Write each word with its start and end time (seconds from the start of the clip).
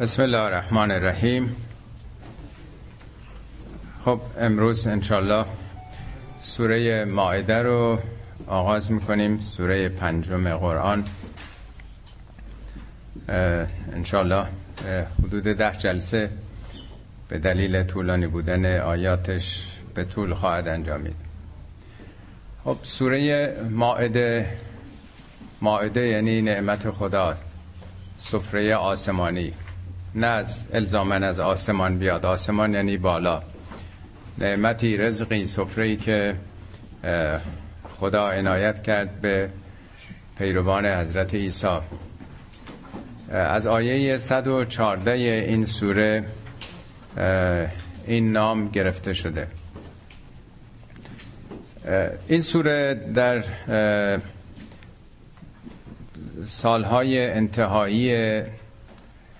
بسم 0.00 0.22
الله 0.22 0.38
الرحمن 0.38 0.90
الرحیم. 0.90 1.56
خب 4.04 4.20
امروز 4.38 4.86
انشالله 4.86 5.44
سوره 6.40 7.04
ماعده 7.04 7.62
رو 7.62 7.98
آغاز 8.46 8.92
می‌کنیم 8.92 9.40
سوره 9.40 9.88
پنجم 9.88 10.56
قرآن. 10.56 11.04
انشالله 13.92 14.46
حدود 15.24 15.44
ده 15.44 15.76
جلسه 15.78 16.30
به 17.28 17.38
دلیل 17.38 17.82
طولانی 17.82 18.26
بودن 18.26 18.80
آیاتش 18.80 19.68
به 19.94 20.04
طول 20.04 20.34
خواهد 20.34 20.68
انجامید. 20.68 21.16
خب 22.64 22.76
سوره 22.82 23.52
ماعده 23.70 24.56
ماعده 25.60 26.00
یعنی 26.00 26.42
نعمت 26.42 26.90
خدا 26.90 27.36
سفره 28.16 28.74
آسمانی. 28.74 29.52
نه 30.14 30.26
از 30.26 30.64
الزامن 30.72 31.24
از 31.24 31.40
آسمان 31.40 31.98
بیاد. 31.98 32.26
آسمان 32.26 32.74
یعنی 32.74 32.96
بالا. 32.96 33.42
نعمتی 34.38 34.96
رزقی 34.96 35.46
سفره 35.46 35.96
که 35.96 36.34
خدا 38.00 38.30
عنایت 38.30 38.82
کرد 38.82 39.20
به 39.20 39.48
پیروان 40.38 40.86
حضرت 40.86 41.34
عیسی. 41.34 41.78
از 43.30 43.66
آیه 43.66 44.16
114 44.18 45.12
این 45.12 45.64
سوره 45.64 46.24
این 48.06 48.32
نام 48.32 48.68
گرفته 48.68 49.14
شده. 49.14 49.46
این 52.28 52.40
سوره 52.40 52.94
در 52.94 53.44
سالهای 56.44 57.30
انتهایی 57.30 58.42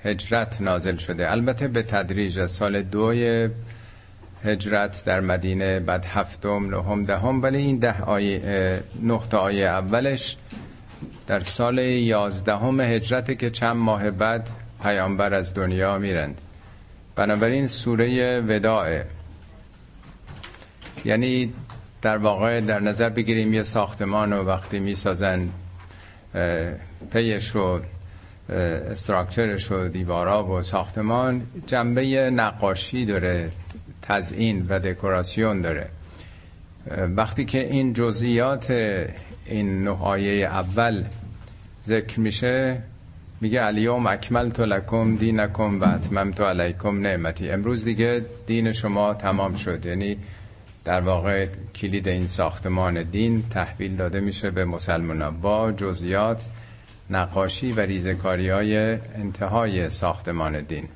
هجرت 0.04 0.60
نازل 0.60 0.96
شده. 0.96 1.32
البته 1.32 1.68
به 1.68 1.82
تدریج 1.82 2.38
از 2.38 2.50
سال 2.50 2.82
دوی 2.82 3.48
هجرت 4.44 5.02
در 5.04 5.20
مدینه 5.20 5.80
بعد 5.80 6.04
هفتم 6.04 6.66
نهم 6.70 7.04
دهم 7.04 7.42
ولی 7.42 7.58
این 7.58 7.78
ده 7.78 8.02
آیه 8.02 8.80
نقطه 9.02 9.36
آیه 9.36 9.66
اولش 9.66 10.36
در 11.26 11.40
سال 11.40 11.78
یازدهم 11.78 12.80
هجرت 12.80 13.38
که 13.38 13.50
چند 13.50 13.76
ماه 13.76 14.10
بعد 14.10 14.50
پیامبر 14.82 15.34
از 15.34 15.54
دنیا 15.54 15.98
میرند. 15.98 16.40
بنابراین 17.16 17.66
سوره 17.66 18.40
وداعه 18.40 19.06
یعنی 21.04 21.52
در 22.02 22.16
واقع 22.16 22.60
در 22.60 22.80
نظر 22.80 23.08
بگیریم 23.08 23.54
یه 23.54 23.62
ساختمان 23.62 24.32
و 24.32 24.44
وقتی 24.44 24.78
می‌سازن 24.78 25.48
پیش 27.12 27.48
رو 27.48 27.80
استراکچرش 28.48 29.70
و 29.70 29.88
دیوارا 29.88 30.46
و 30.46 30.62
ساختمان 30.62 31.42
جنبه 31.66 32.30
نقاشی 32.30 33.04
داره 33.06 33.50
تزئین 34.02 34.66
و 34.68 34.78
دکوراسیون 34.78 35.60
داره. 35.60 35.88
وقتی 37.16 37.44
که 37.44 37.70
این 37.70 37.92
جزئیات 37.92 38.70
این 39.46 39.84
نه 39.84 39.90
آیه 39.90 40.46
اول 40.46 41.04
ذکر 41.84 42.20
میشه 42.20 42.82
میگه 43.40 43.64
الیوم 43.64 44.06
اکملت 44.06 44.60
لکم 44.60 45.16
دینکم 45.16 45.80
و 45.80 45.84
اتممت 45.84 46.40
علیکم 46.40 47.00
نعمتی. 47.00 47.50
امروز 47.50 47.84
دیگه 47.84 48.24
دین 48.46 48.72
شما 48.72 49.14
تمام 49.14 49.56
شد. 49.56 49.86
یعنی 49.86 50.16
در 50.84 51.00
واقع 51.00 51.46
کلید 51.74 52.08
این 52.08 52.26
ساختمان 52.26 53.02
دین 53.02 53.44
تحویل 53.50 53.96
داده 53.96 54.20
میشه 54.20 54.50
به 54.50 54.64
مسلمان 54.64 55.40
با 55.40 55.72
جزئیات 55.72 56.44
نقاشی 57.10 57.72
و 57.72 57.80
ریزکاری 57.80 58.48
های 58.48 58.76
انتهای 59.14 59.90
ساختمان 59.90 60.60
دین. 60.60 60.88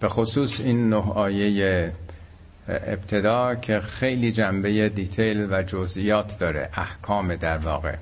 به 0.00 0.08
خصوص 0.08 0.60
این 0.60 0.90
نه 0.90 1.10
آیه 1.10 1.92
ابتدا 2.68 3.54
که 3.54 3.80
خیلی 3.80 4.32
جنبه 4.32 4.88
دیتیل 4.88 5.48
و 5.50 5.62
جزئیات 5.62 6.38
داره 6.38 6.68
احکام 6.74 7.34
در 7.34 7.58
واقع. 7.58 7.94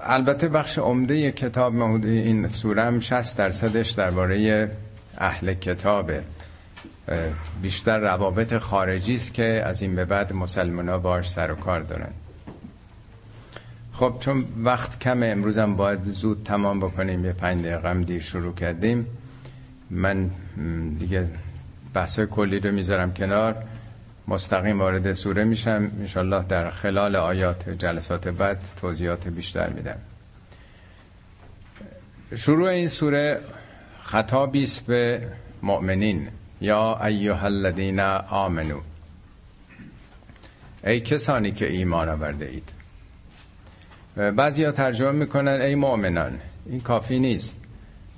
البته 0.00 0.48
بخش 0.48 0.78
عمده 0.78 1.32
کتاب 1.32 1.82
این 2.04 2.48
سورم 2.48 3.00
60 3.00 3.38
درصدش 3.38 3.90
درباره 3.90 4.70
اهل 5.18 5.54
کتابه. 5.54 6.22
بیشتر 7.62 7.98
روابط 7.98 8.58
خارجی 8.58 9.14
است 9.14 9.34
که 9.34 9.62
از 9.66 9.82
این 9.82 9.96
به 9.96 10.04
بعد 10.04 10.32
مسلمان 10.32 10.88
ها 10.88 10.98
باش 10.98 11.30
سر 11.30 11.52
و 11.52 11.54
کار 11.54 11.80
دارن. 11.80 12.12
خب 13.94 14.14
چون 14.20 14.44
وقت 14.64 14.98
کم 14.98 15.22
امروزم 15.22 15.76
باید 15.76 16.04
زود 16.04 16.42
تمام 16.44 16.80
بکنیم 16.80 17.24
یه 17.24 17.32
پنج 17.32 17.64
دقیقه 17.64 17.94
دیر 17.94 18.22
شروع 18.22 18.54
کردیم. 18.54 19.06
من 19.90 20.30
دیگه 20.98 21.28
بحث 21.94 22.20
کلی 22.20 22.60
رو 22.60 22.72
می‌ذارم 22.72 23.14
کنار. 23.14 23.56
مستقیم 24.28 24.80
وارد 24.80 25.12
سوره 25.12 25.44
میشم. 25.44 25.90
انشالله 26.00 26.44
در 26.48 26.70
خلال 26.70 27.16
آیات 27.16 27.70
جلسات 27.70 28.28
بعد 28.28 28.62
توضیحات 28.80 29.28
بیشتر 29.28 29.70
میدم. 29.70 29.98
شروع 32.34 32.68
این 32.68 32.88
سوره 32.88 33.40
خطابی 34.00 34.62
است 34.62 34.86
به 34.86 35.28
مؤمنین. 35.62 36.28
یا 36.60 37.04
ایها 37.04 37.46
الذین 37.46 38.00
آمنو 38.00 38.80
ای 40.84 41.00
کسانی 41.00 41.52
که 41.52 41.70
ایمان 41.70 42.08
آورده 42.08 42.46
اید. 42.46 42.83
بعضی 44.16 44.64
ها 44.64 44.72
ترجمه 44.72 45.10
می‌کنن 45.10 45.60
ای 45.60 45.74
مؤمنان 45.74 46.38
این 46.66 46.80
کافی 46.80 47.18
نیست. 47.18 47.60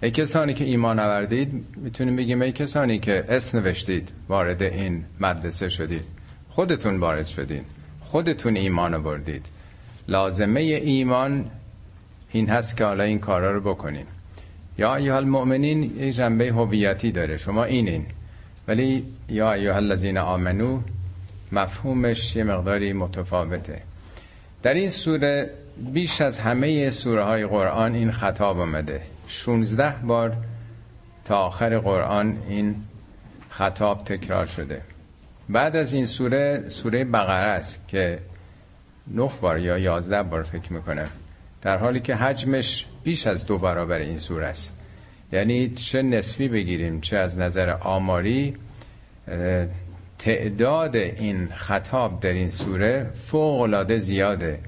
ای 0.02 0.10
کسانی 0.10 0.54
که 0.54 0.64
ایمان 0.64 0.98
آوردید 0.98 1.64
می‌تونیم 1.76 2.16
بگیم 2.16 2.42
ای 2.42 2.52
کسانی 2.52 2.98
که 2.98 3.24
اسم 3.28 3.58
نوشتید 3.58 4.08
وارد 4.28 4.62
این 4.62 5.04
مدرسه 5.20 5.68
شدید. 5.68 6.04
خودتون 6.50 7.00
وارد 7.00 7.26
شدید 7.26 7.64
خودتون 8.00 8.56
ایمان 8.56 8.94
آوردید. 8.94 9.46
لازمه 10.08 10.60
ایمان 10.60 11.50
این 12.32 12.48
هست 12.48 12.76
که 12.76 12.84
حالا 12.84 13.04
این 13.04 13.18
کارا 13.18 13.52
رو 13.52 13.60
بکنیم 13.60 14.06
یا 14.78 14.96
ایها 14.96 15.16
المؤمنین 15.16 15.96
یه 15.98 16.12
جنبه 16.12 16.44
هویتی 16.44 17.10
داره. 17.10 17.36
شما 17.36 17.64
اینین. 17.64 18.06
ولی 18.68 19.04
یا 19.28 19.52
ایها 19.52 19.76
الذین 19.76 20.18
آمنو 20.18 20.80
مفهومش 21.52 22.36
یه 22.36 22.44
مقداری 22.44 22.92
متفاوته. 22.92 23.82
در 24.62 24.74
این 24.74 24.88
سوره 24.88 25.50
بیش 25.78 26.20
از 26.20 26.38
همه 26.38 26.90
سوره 26.90 27.22
های 27.22 27.46
قرآن 27.46 27.94
این 27.94 28.10
خطاب 28.10 28.60
آمده. 28.60 29.02
16 29.26 29.94
بار 30.06 30.36
تا 31.24 31.38
آخر 31.38 31.78
قرآن 31.78 32.38
این 32.48 32.76
خطاب 33.50 34.04
تکرار 34.04 34.46
شده. 34.46 34.82
بعد 35.48 35.76
از 35.76 35.92
این 35.92 36.06
سوره 36.06 36.64
سوره 36.68 37.04
بقره 37.04 37.46
است 37.46 37.88
که 37.88 38.18
نه 39.06 39.30
بار 39.40 39.58
یا 39.58 39.78
یازده 39.78 40.22
بار 40.22 40.42
فکر 40.42 40.72
می‌کنم. 40.72 41.08
در 41.62 41.76
حالی 41.76 42.00
که 42.00 42.14
حجمش 42.14 42.86
بیش 43.04 43.26
از 43.26 43.46
دو 43.46 43.58
برابر 43.58 43.98
این 43.98 44.18
سوره 44.18 44.46
است. 44.46 44.74
یعنی 45.32 45.68
چه 45.68 46.02
نسبی 46.02 46.48
بگیریم 46.48 47.00
چه 47.00 47.16
از 47.16 47.38
نظر 47.38 47.70
آماری 47.70 48.56
تعداد 50.18 50.96
این 50.96 51.48
خطاب 51.54 52.20
در 52.20 52.32
این 52.32 52.50
سوره 52.50 53.10
فوق 53.14 53.60
العاده 53.60 53.98
زیاده. 53.98 54.60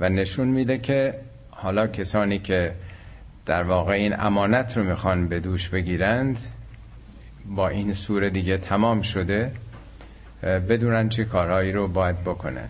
و 0.00 0.08
نشون 0.08 0.48
میده 0.48 0.78
که 0.78 1.14
حالا 1.50 1.86
کسانی 1.86 2.38
که 2.38 2.74
در 3.46 3.62
واقع 3.62 3.92
این 3.92 4.20
امانت 4.20 4.76
رو 4.76 4.84
می‌خوان 4.84 5.28
به 5.28 5.40
دوش 5.40 5.68
بگیرند 5.68 6.38
با 7.46 7.68
این 7.68 7.92
سوره 7.92 8.30
دیگه 8.30 8.58
تمام 8.58 9.02
شده 9.02 9.52
بدونن 10.42 11.08
چه 11.08 11.24
کارهایی 11.24 11.72
رو 11.72 11.88
باید 11.88 12.24
بکنن. 12.24 12.68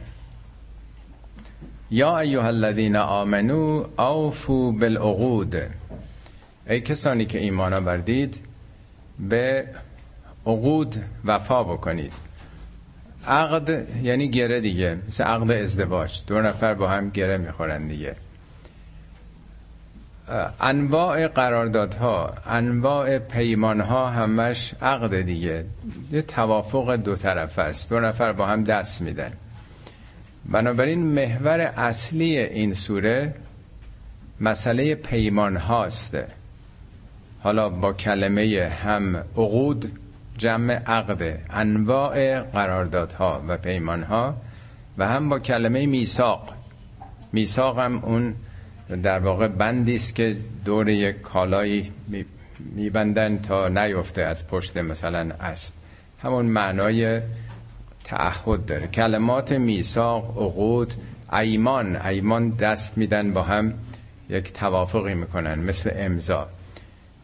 یا 1.91 2.19
ایها 2.19 2.47
الذین 2.47 2.97
آمنو 2.97 3.85
اوفو 3.99 4.73
بالعقود. 4.73 5.57
ای 6.69 6.81
کسانی 6.81 7.25
که 7.25 7.39
ایمان 7.39 7.73
آوردید 7.75 8.41
به 9.19 9.65
عقود 10.47 11.05
وفا 11.25 11.65
بکنید. 11.65 12.13
عقد 13.29 13.87
یعنی 14.03 14.29
گره 14.29 14.61
دیگه. 14.61 14.99
مثل 15.09 15.25
عقد 15.25 15.51
ازدواج. 15.51 16.21
دو 16.27 16.43
نفر 16.43 16.75
با 16.75 16.89
هم 16.89 17.11
گره 17.11 17.37
می‌خورن 17.37 17.87
دیگه. 17.87 18.17
انواع 20.61 21.29
قراردادها 21.29 22.35
انواع 22.47 23.19
پیمانها 23.19 24.11
همش 24.11 24.75
عقد 24.83 25.21
دیگه. 25.21 25.65
یه 26.13 26.23
توافق 26.23 26.97
دو 26.97 27.17
طرف 27.17 27.59
است. 27.59 27.91
دو 27.91 28.01
نفر 28.01 28.33
با 28.33 28.47
هم 28.47 28.65
دست 28.65 29.03
میدن. 29.03 29.33
بنابراین 30.47 30.99
محور 31.07 31.61
اصلی 31.61 32.39
این 32.39 32.75
سوره 32.75 33.35
مسئله 34.41 34.95
پیمان 34.95 35.57
هاست 35.57 36.17
حالا 37.43 37.69
با 37.69 37.93
کلمه 37.93 38.73
هم 38.85 39.17
عقود 39.17 39.99
جمع 40.39 40.75
عقد 40.75 41.39
انواع 41.51 42.41
قراردادها 42.41 43.43
و 43.49 43.57
پیمانها 43.57 44.35
و 44.99 45.09
هم 45.09 45.29
با 45.29 45.39
کلمه 45.39 45.87
میثاق. 45.87 46.55
میثاق 47.33 47.79
هم 47.79 48.05
اون 48.05 48.35
در 49.03 49.19
واقع 49.19 49.49
بندی 49.49 49.95
است 49.95 50.15
که 50.15 50.37
دور 50.65 50.89
یک 50.89 51.21
کالایی 51.21 51.93
میبندن 52.75 53.39
تا 53.39 53.69
نیفته 53.69 54.23
از 54.23 54.47
پشت 54.49 54.77
مثلا 54.77 55.31
اسب. 55.41 55.75
همون 56.23 56.47
معنای 56.47 57.21
تعهد 58.05 58.67
داره. 58.67 58.87
کلمات 58.87 59.53
میثاق 59.53 60.25
عقود 60.25 60.95
ایمان. 61.33 61.97
ایمان 61.97 62.51
دست 62.51 62.99
میدن 62.99 63.33
با 63.33 63.43
هم 63.43 63.75
یک 64.29 64.53
توافقی 64.53 65.15
می‌کنن 65.15 65.59
مثل 65.59 65.91
امضا. 65.97 66.49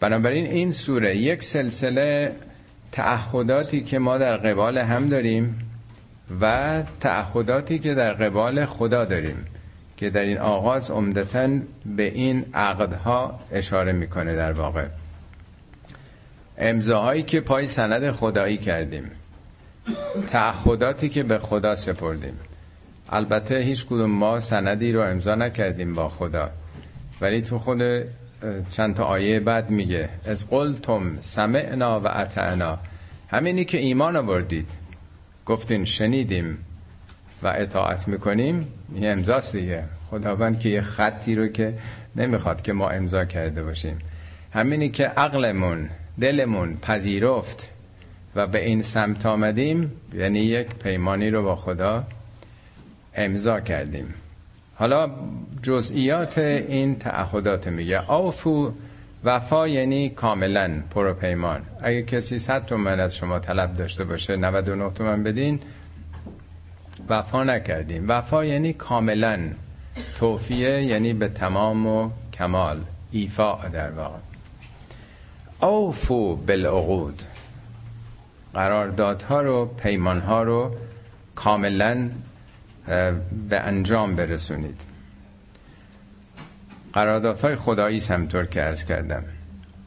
بنابراین 0.00 0.46
این 0.46 0.72
سوره 0.72 1.16
یک 1.16 1.42
سلسله 1.42 2.32
تعهداتی 2.92 3.82
که 3.82 3.98
ما 3.98 4.18
در 4.18 4.36
قبال 4.36 4.78
هم 4.78 5.08
داریم 5.08 5.58
و 6.40 6.82
تعهداتی 7.00 7.78
که 7.78 7.94
در 7.94 8.12
قبال 8.12 8.66
خدا 8.66 9.04
داریم 9.04 9.44
که 9.96 10.10
در 10.10 10.20
این 10.20 10.38
آغاز 10.38 10.90
عمدتا 10.90 11.48
به 11.96 12.02
این 12.02 12.44
عقدها 12.54 13.40
اشاره 13.52 13.92
می‌کنه 13.92 14.36
در 14.36 14.52
واقع. 14.52 14.86
امضاهایی 16.58 17.22
که 17.22 17.40
پای 17.40 17.66
سند 17.66 18.10
خدایی 18.10 18.56
کردیم 18.56 19.10
تعهداتی 20.30 21.08
که 21.08 21.22
به 21.22 21.38
خدا 21.38 21.74
سپردیم. 21.74 22.38
البته 23.10 23.54
هیچ 23.54 23.86
کدوم 23.86 24.10
ما 24.10 24.40
سندی 24.40 24.92
رو 24.92 25.00
امضا 25.00 25.34
نکردیم 25.34 25.94
با 25.94 26.08
خدا. 26.08 26.50
ولی 27.20 27.42
تو 27.42 27.58
خود 27.58 27.82
چند 28.70 28.94
تا 28.94 29.04
آیه 29.04 29.40
بعد 29.40 29.70
میگه 29.70 30.08
از 30.24 30.50
قلتم 30.50 31.18
سمعنا 31.20 32.00
و 32.00 32.08
اطعنا. 32.08 32.78
همینی 33.28 33.64
که 33.64 33.78
ایمان 33.78 34.16
آوردید. 34.16 34.68
گفتین 35.46 35.84
شنیدیم 35.84 36.58
و 37.42 37.52
اطاعت 37.56 38.08
می‌کنیم 38.08 38.68
این 38.94 39.12
امضاست 39.12 39.56
دیگه. 39.56 39.84
خداوند 40.10 40.60
که 40.60 40.68
یه 40.68 40.80
خطی 40.80 41.34
رو 41.34 41.48
که 41.48 41.74
نمی‌خواد 42.16 42.62
که 42.62 42.72
ما 42.72 42.88
امضا 42.88 43.24
کرده 43.24 43.62
باشیم. 43.62 43.98
همینی 44.52 44.88
که 44.88 45.04
عقلمون 45.06 45.88
دلمون 46.20 46.76
پذیرفت 46.76 47.68
و 48.34 48.46
به 48.46 48.64
این 48.64 48.82
سمت 48.82 49.26
آمدیم 49.26 49.92
یعنی 50.14 50.38
یک 50.38 50.66
پیمانی 50.66 51.30
رو 51.30 51.42
با 51.42 51.56
خدا 51.56 52.04
امضا 53.14 53.60
کردیم. 53.60 54.14
حالا 54.80 55.10
جزئیات 55.62 56.38
این 56.38 56.98
تعهدات 56.98 57.68
میگه. 57.68 57.98
آفو 57.98 58.72
وفا 59.24 59.68
یعنی 59.68 60.10
کاملا 60.10 60.82
پروپیمان. 60.90 61.62
اگه 61.82 62.02
کسی 62.02 62.38
100 62.38 62.66
تومن 62.66 63.00
از 63.00 63.16
شما 63.16 63.38
طلب 63.38 63.76
داشته 63.76 64.04
باشه 64.04 64.36
99 64.36 64.90
تومن 64.90 65.22
بدین 65.22 65.60
وفا 67.08 67.44
نکردیم 67.44 68.04
وفا 68.08 68.44
یعنی 68.44 68.72
کاملا. 68.72 69.38
توفیه 70.18 70.82
یعنی 70.82 71.12
به 71.12 71.28
تمام 71.28 71.86
و 71.86 72.10
کمال. 72.32 72.80
ایفا 73.12 73.68
در 73.72 73.90
واقع. 73.90 74.18
اوفو 75.62 76.36
بالعقود. 76.36 77.22
قراردادها 78.54 79.42
رو 79.42 79.66
پیمانها 79.66 80.42
رو 80.42 80.74
کاملا 81.34 82.10
به 83.48 83.60
انجام 83.60 84.16
برسونید. 84.16 84.80
قراردادهای 86.92 87.56
خدایی 87.56 88.00
همطور 88.00 88.46
که 88.46 88.62
ارز 88.62 88.84
کردم. 88.84 89.24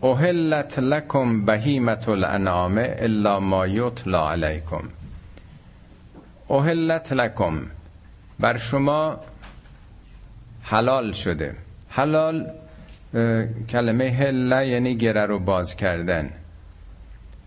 اوهلت 0.01 0.79
لکم 0.79 1.45
بهیمت 1.45 2.09
الانعام 2.09 2.77
الا 2.77 3.39
ما 3.39 3.67
یطلا 3.67 4.31
علیکم. 4.31 4.83
اوهلت 6.47 7.13
لکم. 7.13 7.61
بر 8.39 8.57
شما 8.57 9.19
حلال 10.61 11.11
شده. 11.11 11.55
حلال 11.89 12.51
کلمه 13.69 14.09
هله 14.09 14.67
یعنی 14.67 14.95
گره 14.95 15.25
رو 15.25 15.39
باز 15.39 15.75
کردن. 15.75 16.29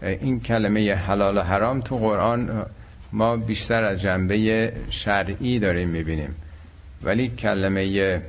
این 0.02 0.40
کلمه 0.40 0.94
حلال 0.94 1.38
و 1.38 1.42
حرام 1.42 1.80
تو 1.80 1.98
قرآن 1.98 2.66
ما 3.12 3.36
بیشتر 3.36 3.84
از 3.84 4.00
جنبه 4.00 4.72
شرعی 4.90 5.58
داریم 5.58 5.88
می‌بینیم. 5.88 6.34
ولی 7.02 7.28
کلمه 7.28 8.22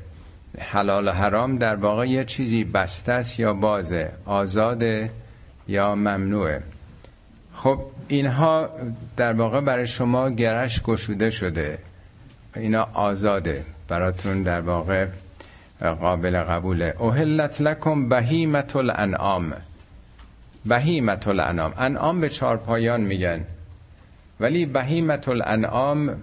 حلال 0.60 1.08
و 1.08 1.12
حرام 1.12 1.58
در 1.58 1.76
واقع 1.76 2.06
یه 2.06 2.26
چیزی 2.26 2.64
بسته 2.64 3.12
است 3.12 3.40
یا 3.40 3.54
بازه 3.54 4.12
آزاده 4.26 5.10
یا 5.68 5.96
ممنوعه. 5.96 6.62
خب 7.54 7.80
اینها 8.08 8.70
در 9.18 9.34
واقع 9.34 9.62
برای 9.62 9.88
شما 9.88 10.30
گرش 10.30 10.82
گشوده 10.82 11.30
شده. 11.30 11.78
اینا 12.56 12.88
آزاده. 12.94 13.66
براتون 13.88 14.44
در 14.44 14.62
واقع 14.62 15.08
قابل 15.82 16.44
قبوله. 16.44 16.96
اوهلت 17.00 17.62
لکم 17.62 18.10
بهیمت 18.10 18.76
الانعام 18.76 19.54
بهیمت 20.66 21.28
الانعام 21.28 21.74
انعام 21.78 22.22
به 22.22 22.30
چارپایان 22.30 23.02
میگن. 23.02 23.46
ولی 24.40 24.66
بهیمت 24.66 25.28
الانعام 25.28 26.16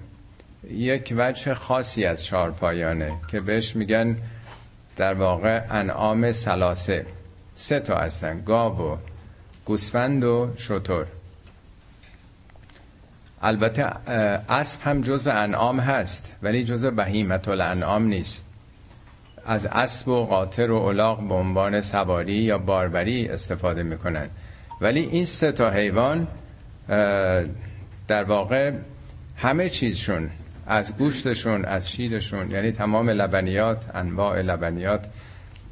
یک 0.71 1.15
وجه 1.17 1.55
خاصی 1.55 2.05
از 2.05 2.25
چارپایانه 2.25 3.13
که 3.31 3.41
بهش 3.41 3.77
میگن 3.77 4.17
در 4.97 5.15
واقع 5.15 5.63
انعام 5.71 6.33
سلاسه. 6.33 7.07
سه 7.55 7.81
تا 7.81 7.97
هستن 7.97 8.41
گاو 8.41 8.79
و 8.79 8.97
گوسفند 9.65 10.25
و 10.25 10.51
شتر 10.57 11.05
البته 13.43 13.83
اسب 14.49 14.83
هم 14.83 15.01
جزو 15.01 15.31
انعام 15.31 15.81
هست 15.81 16.33
ولی 16.43 16.65
جزو 16.65 16.91
بهیمت 16.91 17.49
الانعام 17.49 18.05
نیست. 18.05 18.45
از 19.47 19.67
اسب 19.67 20.09
و 20.09 20.27
قاطر 20.27 20.71
و 20.71 20.83
الاغ 20.83 21.29
به 21.29 21.35
عنوان 21.35 21.81
سواری 21.81 22.33
یا 22.33 22.59
باربری 22.59 23.29
استفاده 23.29 23.83
می‌کنن. 23.83 24.29
ولی 24.81 25.01
این 25.01 25.25
سه 25.25 25.53
تا 25.53 25.71
حیوان 25.71 26.29
در 28.09 28.25
واقع 28.25 28.73
همه 29.37 29.69
چیزشون 29.69 30.31
از 30.67 30.97
گوشتشون 30.97 31.65
از 31.65 31.91
شیرشون 31.91 32.51
یعنی 32.51 32.73
تمام 32.73 33.11
لبنیات 33.11 33.85
انواع 33.95 34.43
لبنیات 34.43 35.07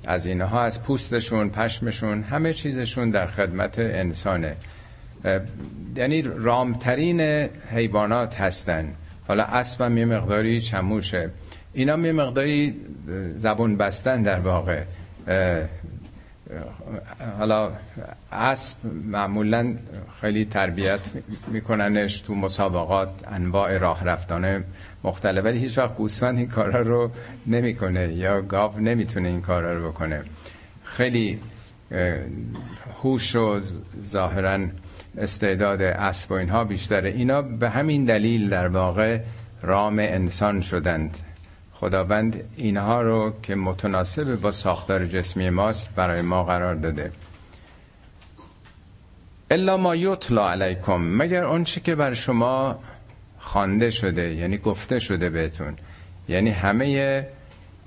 از 0.07 0.27
اینها 0.27 0.63
از 0.63 0.83
پوستشون 0.83 1.51
پشمشون 1.51 2.23
همه 2.23 2.53
چیزشون 2.53 3.11
در 3.11 3.27
خدمت 3.27 3.79
انسانه. 3.79 4.57
یعنی 5.97 6.23
رامترین 6.23 7.21
حیوانات 7.71 8.41
هستن. 8.41 8.95
حالا 9.29 9.45
اسبم 9.45 9.99
یه 9.99 10.05
مقداری 10.05 10.61
چموشه. 10.61 11.31
اینا 11.73 11.99
یه 11.99 12.13
مقداری 12.13 12.77
زبون 13.37 13.77
بستن 13.77 14.23
در 14.23 14.41
واقع. 14.41 14.83
حالا 17.39 17.71
اسب 18.33 18.77
معمولا 19.05 19.75
خیلی 20.21 20.45
تربیت 20.45 21.01
میکننش 21.49 22.21
تو 22.21 22.35
مسابقات 22.35 23.09
انواع 23.33 23.79
راه 23.79 24.05
رفتانه 24.05 24.65
مختلف 25.05 25.45
ولی 25.45 25.59
هیچ 25.59 25.79
وقت 25.79 25.95
گوسفند 25.95 26.39
این 26.39 26.49
کارا 26.49 26.81
رو 26.81 27.11
نمی‌کنه 27.47 28.13
یا 28.13 28.43
گاو 28.43 28.81
نمی‌تونه 28.81 29.29
این 29.29 29.41
کارا 29.41 29.79
رو 29.79 29.89
بکنه. 29.89 30.23
خیلی 30.85 31.41
هوش 33.03 33.37
و 33.37 33.61
ظاهرا 34.07 34.59
استعداد 35.19 35.83
اسب 35.83 36.31
و 36.31 36.35
اینها 36.35 36.65
بیشتره. 36.65 37.11
اینا 37.11 37.43
به 37.43 37.71
همین 37.71 38.05
دلیل 38.05 38.49
در 38.49 38.69
واقع 38.69 39.21
رام 39.63 39.99
انسان 39.99 40.61
شدند. 40.61 41.19
خداوند 41.83 42.45
اینها 42.57 43.03
رو 43.03 43.33
که 43.43 43.55
متناسب 43.55 44.41
با 44.41 44.53
ساختار 44.53 45.07
جسمی 45.07 45.51
ماست 45.51 45.95
برای 45.95 46.23
ما 46.23 46.45
قرار 46.45 46.75
داده. 46.75 47.13
الا 49.51 49.77
ما 49.77 49.97
یطلا 49.97 50.51
علیکم 50.51 51.17
مگر 51.17 51.45
اونچه 51.45 51.81
که 51.81 51.95
بر 51.95 52.15
شما 52.15 52.79
خوانده 53.39 53.91
شده 53.91 54.35
یعنی 54.35 54.59
گفته 54.59 54.99
شده 54.99 55.31
بهتون. 55.31 55.75
یعنی 56.29 56.51
همه 56.51 57.27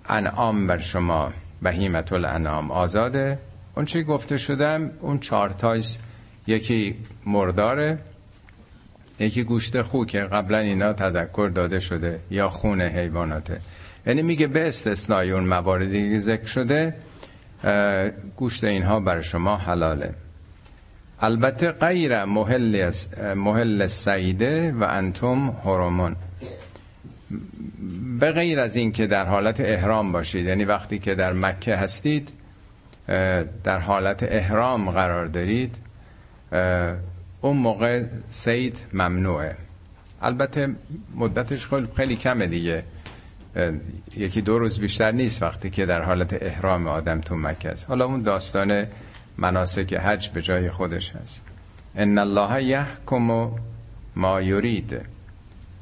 انعام 0.09 0.67
بر 0.67 0.77
شما 0.77 1.33
بهیمت 1.61 2.13
الانعام 2.13 2.71
آزاده. 2.71 3.39
اون 3.75 3.85
چی 3.85 4.03
گفته 4.03 4.37
شدم 4.37 4.91
اون 5.01 5.19
چارتایز 5.19 5.99
یکی 6.47 6.95
مرداره 7.25 7.97
یکی 9.19 9.43
گوشت 9.43 9.81
خو 9.81 10.05
که 10.05 10.19
قبلا 10.19 10.57
اینا 10.57 10.93
تذکر 10.93 11.51
داده 11.55 11.79
شده 11.79 12.19
یا 12.31 12.49
خون 12.49 12.81
حیواناته. 12.81 13.61
یعنی 14.07 14.21
میگه 14.21 14.47
به 14.47 14.67
استثنای 14.67 15.31
اون 15.31 15.43
مواردی 15.43 16.11
که 16.11 16.19
ذکر 16.19 16.45
شده 16.45 16.93
گوشت 18.35 18.63
اینها 18.63 18.99
برای 18.99 19.23
شما 19.23 19.57
حلاله. 19.57 20.13
البته 21.21 21.71
غیر 21.71 22.25
محل, 22.25 22.91
محل 23.35 23.87
سعیده 23.87 24.71
و 24.71 24.83
انتم 24.89 25.49
حرمون. 25.49 26.15
به 28.19 28.31
غیر 28.31 28.59
از 28.59 28.75
این 28.75 28.91
که 28.91 29.07
در 29.07 29.25
حالت 29.25 29.59
احرام 29.59 30.11
باشید 30.11 30.45
یعنی 30.45 30.65
وقتی 30.65 30.99
که 30.99 31.15
در 31.15 31.33
مکه 31.33 31.75
هستید 31.75 32.29
در 33.63 33.79
حالت 33.79 34.23
احرام 34.23 34.91
قرار 34.91 35.25
دارید 35.25 35.75
اون 37.41 37.57
موقع 37.57 38.03
سید 38.29 38.77
ممنوعه. 38.93 39.55
البته 40.21 40.69
مدتش 41.15 41.67
خیلی 41.95 42.15
کمه 42.15 42.47
دیگه. 42.47 42.83
یکی 44.17 44.41
دو 44.41 44.59
روز 44.59 44.79
بیشتر 44.79 45.11
نیست 45.11 45.43
وقتی 45.43 45.69
که 45.69 45.85
در 45.85 46.01
حالت 46.01 46.43
احرام 46.43 46.87
آدم 46.87 47.21
تو 47.21 47.35
مکه 47.35 47.69
است. 47.69 47.87
حالا 47.89 48.05
اون 48.05 48.21
داستان 48.21 48.87
مناسک 49.37 49.93
حج 49.93 50.29
به 50.29 50.41
جای 50.41 50.69
خودش 50.69 51.11
هست. 51.11 51.41
ان 51.95 52.17
الله 52.17 52.63
یحکم 52.63 53.51
ما 54.15 54.41
یرید. 54.41 55.01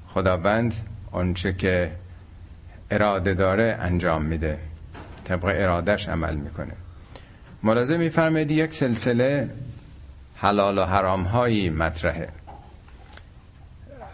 خداوند 0.08 0.74
آنچه 1.12 1.54
که 1.54 1.92
اراده 2.92 3.34
داره 3.34 3.78
انجام 3.82 4.26
میده. 4.26 4.58
طبق 5.26 5.46
ارادش 5.46 6.10
عمل 6.10 6.36
می‌کنه. 6.36 6.74
ملاحظه 7.64 7.98
میفرمایید 7.98 8.52
یک 8.52 8.74
سلسله 8.74 9.50
حلال 10.36 10.78
و 10.78 10.86
حرام 10.86 11.24
هایی 11.24 11.70
مطرحه. 11.70 12.30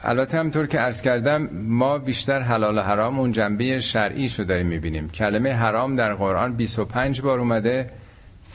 البته 0.03 0.38
همطور 0.38 0.68
که 0.68 0.79
عرض 0.79 1.01
کردم 1.01 1.50
ما 1.53 1.98
بیشتر 1.98 2.39
حلال 2.39 2.77
و 2.77 2.82
حرام 2.82 3.20
اون 3.20 3.32
جنبه 3.32 3.79
شرعی 3.79 4.29
شو 4.29 4.44
داریم 4.44 4.68
می‌بینیم. 4.68 5.10
کلمه 5.10 5.53
حرام 5.53 5.96
در 5.96 6.13
قرآن 6.13 6.56
25 6.56 7.22
بار 7.22 7.39
اومده 7.39 7.89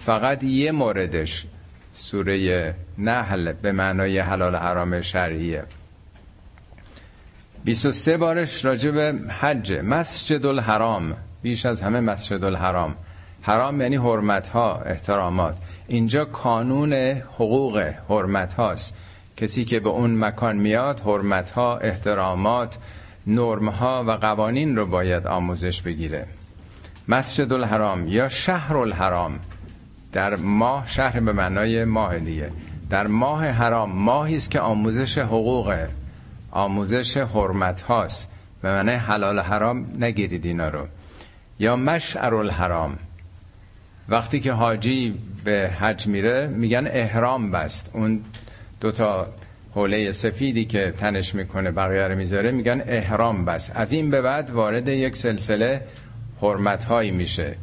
فقط 0.05 0.43
یه 0.43 0.73
موردش 0.73 1.47
سوره 1.95 2.75
نحل 2.99 3.53
به 3.53 3.73
معنای 3.73 4.19
حلال 4.19 4.55
و 4.55 4.59
حرام 4.59 5.01
شرعیه. 5.01 5.65
23 7.65 8.17
بارش 8.17 8.65
راجع 8.65 8.91
به 8.91 9.15
حج. 9.41 9.73
مسجد 9.73 10.47
الحرام 10.47 11.17
بیش 11.43 11.67
از 11.67 11.83
همه 11.83 12.01
مسجد 12.01 12.45
الحرام 12.45 12.95
حرام 13.43 13.81
یعنی 13.81 13.97
حرمت 13.97 14.49
ها 14.49 14.83
احترامات. 14.87 15.57
اینجا 15.89 16.25
کانون 16.25 16.93
حقوق 17.35 17.79
حرمت 18.09 18.55
هاست 18.55 18.95
کسی 19.37 19.65
که 19.65 19.81
به 19.81 19.89
اون 19.89 20.25
مکان 20.25 20.57
میاد 20.57 21.01
حرمت 21.01 21.51
ها 21.51 21.79
احترامات 21.79 22.79
نرم 23.27 23.69
ها 23.69 24.05
و 24.07 24.11
قوانین 24.11 24.77
رو 24.77 24.87
باید 24.87 25.27
آموزش 25.27 25.83
بگیره. 25.83 26.27
مسجد 27.09 27.53
الحرام 27.53 28.09
یا 28.09 28.29
شهر 28.29 28.77
الحرام 28.77 29.39
در 30.13 30.37
ماه 30.37 30.87
شهر 30.87 31.21
به 31.21 31.33
معنای 31.33 31.85
ماه 31.85 32.19
دیگه. 32.19 32.51
در 32.91 33.07
ماه 33.07 33.47
حرام 33.47 33.93
ماهی 33.93 34.37
است 34.37 34.51
که 34.51 34.61
آموزش 34.61 35.19
حقوقه 35.19 35.89
آموزش 36.51 37.17
حرمت 37.17 37.81
هاست 37.81 38.31
به 38.63 38.71
معنای 38.71 38.95
حلال 38.95 39.39
حرام 39.39 39.87
نگیرید 39.99 40.47
اینا 40.47 40.69
رو. 40.69 40.87
یا 41.59 41.77
مشعر 41.77 42.35
الحرام 42.35 42.99
وقتی 44.09 44.41
که 44.41 44.53
حاجی 44.53 45.19
به 45.45 45.71
حج 45.81 46.07
میره 46.07 46.47
میگن 46.47 46.87
احرام 46.87 47.51
بست. 47.51 47.91
اون 47.93 48.21
دوتا 48.85 49.27
حوله 49.75 50.13
سفیدی 50.13 50.65
که 50.65 50.95
تنش 50.99 51.35
می‌کنه 51.35 51.71
بقیه 51.71 52.09
رو 52.09 52.17
می‌ذاره 52.17 52.51
میگن 52.51 52.83
احرام 52.87 53.45
بست 53.45 53.73
از 53.77 53.93
این 53.93 54.11
به 54.11 54.23
بعد 54.23 54.51
وارد 54.51 54.89
یک 54.89 55.17
سلسله 55.17 55.81
حرمت 56.41 56.85
هایی 56.85 57.11
میشه. 57.11 57.55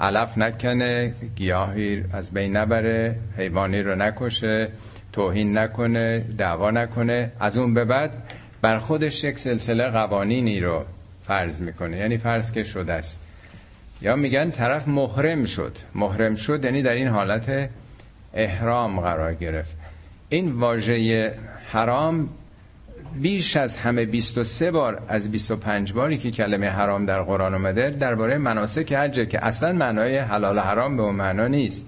علف 0.00 0.38
نکنه 0.38 1.14
گیاهی 1.36 2.04
از 2.12 2.32
بین 2.32 2.56
نبره 2.56 3.16
حیوانی 3.36 3.82
رو 3.82 3.94
نکشه 3.94 4.68
توهین 5.12 5.58
نکنه 5.58 6.24
دعوا 6.38 6.70
نکنه. 6.70 7.32
از 7.40 7.58
اون 7.58 7.74
به 7.74 7.84
بعد 7.84 8.10
بر 8.62 8.78
خودش 8.78 9.24
یک 9.24 9.38
سلسله 9.38 9.90
قوانینی 9.90 10.60
رو 10.60 10.84
فرض 11.22 11.60
می‌کنه 11.60 11.96
یعنی 11.96 12.16
فرض 12.16 12.52
که 12.52 12.64
شده 12.64 12.92
است. 12.92 13.18
یا 14.02 14.16
میگن 14.16 14.50
طرف 14.50 14.88
محرم 14.88 15.44
شد. 15.44 15.72
محرم 15.94 16.34
شد 16.34 16.64
یعنی 16.64 16.82
در 16.82 16.94
این 16.94 17.08
حالت 17.08 17.70
احرام 18.34 19.00
قرار 19.00 19.34
گرفت. 19.34 19.79
این 20.32 20.52
واژه 20.52 21.34
حرام 21.72 22.28
بیش 23.14 23.56
از 23.56 23.76
همه 23.76 24.06
23 24.06 24.70
بار 24.70 25.02
از 25.08 25.30
25 25.30 25.92
باری 25.92 26.18
که 26.18 26.30
کلمه 26.30 26.68
حرام 26.68 27.06
در 27.06 27.22
قرآن 27.22 27.54
اومده 27.54 27.90
درباره 27.90 28.38
مناسک 28.38 28.92
حجه 28.92 29.26
که 29.26 29.44
اصلا 29.44 29.72
معنای 29.72 30.18
حلال 30.18 30.58
حرام 30.58 30.96
به 30.96 31.02
اون 31.02 31.14
معنا 31.14 31.48
نیست. 31.48 31.86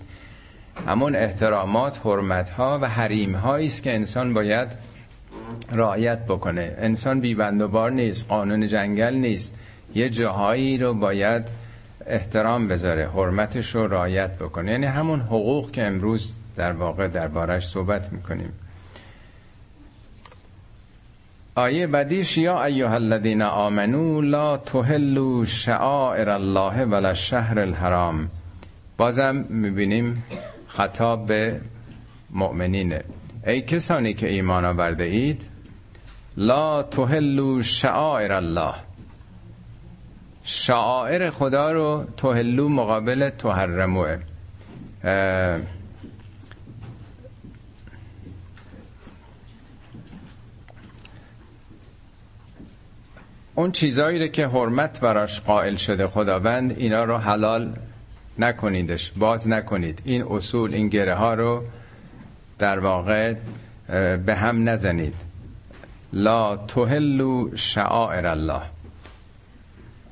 همون 0.87 1.17
احترامات 1.17 2.01
حرمت 2.05 2.51
ها 2.51 2.79
و 2.83 2.89
حریم 2.89 3.35
است 3.35 3.83
که 3.83 3.95
انسان 3.95 4.35
باید 4.35 4.69
رعایت 5.73 6.27
بکنه. 6.27 6.75
انسان 6.79 7.21
بیبند 7.21 7.63
و 7.63 7.69
بار 7.69 7.91
نیست 7.91 8.29
قانون 8.29 8.69
جنگل 8.69 9.15
نیست. 9.15 9.55
یه 9.95 10.11
جاهایی 10.11 10.79
رو 10.79 10.95
باید 10.95 11.49
احترام 12.07 12.69
بذاره 12.69 13.09
حرمتش 13.09 13.75
رو 13.75 13.87
رعایت 13.87 14.31
بکنه. 14.31 14.73
یعنی 14.73 14.87
همون 14.87 15.21
حقوق 15.21 15.71
که 15.71 15.83
امروز 15.83 16.33
در 16.57 16.73
واقع 16.73 17.09
دربارش 17.09 17.69
صحبت 17.69 18.13
می‌کنیم. 18.13 18.53
آیه 21.55 21.87
بعدیش 21.87 22.39
یا 22.39 22.65
ایها 22.65 22.95
الذین 22.95 23.43
آمنو 23.43 24.21
لا 24.21 24.57
تهلوا 24.57 25.45
شعائر 25.45 26.29
الله 26.29 26.85
ولا 26.85 27.15
شهر 27.15 27.59
الحرام. 27.59 28.31
بازم 28.97 29.37
می‌بینیم 29.49 30.25
خطاب 30.69 31.27
به 31.27 31.61
مؤمنینه. 32.31 33.05
ای 33.47 33.63
کسانی 33.63 34.15
که 34.15 34.29
ایمان 34.29 34.65
آورده 34.65 35.05
اید 35.05 35.49
لا 36.37 36.83
تهلوا 36.83 37.63
شعائر 37.63 38.33
الله. 38.33 38.75
شعائر 40.45 41.31
خدا 41.31 41.73
رو 41.73 42.05
تهلو 42.17 42.69
مقابل 42.69 43.31
تحرموه. 43.31 44.19
اون 53.55 53.73
چیزایی 53.73 54.29
که 54.29 54.47
حرمت 54.47 55.01
براش 55.01 55.41
قائل 55.41 55.77
شده 55.77 56.07
خداوند 56.07 56.79
اینا 56.79 57.05
رو 57.05 57.17
حلال 57.17 57.77
نکنیدش 58.39 59.13
باز 59.17 59.49
نکنید. 59.49 60.03
این 60.05 60.23
اصول 60.23 60.75
این 60.75 60.89
گره 60.89 61.15
ها 61.15 61.35
رو 61.35 61.63
در 62.59 62.79
واقع 62.79 63.35
به 64.27 64.35
هم 64.35 64.69
نزنید. 64.69 65.15
لا 66.13 66.57
تهلو 66.57 67.57
شعائر 67.57 68.27
الله. 68.27 68.63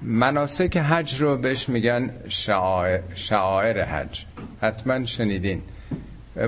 مناسک 0.03 0.77
حج 0.77 1.21
رو 1.21 1.37
بهش 1.37 1.69
میگن 1.69 2.11
شعائر, 2.29 3.01
شعائر 3.15 3.85
حج. 3.85 4.25
حتما 4.63 5.05
شنیدین. 5.07 5.63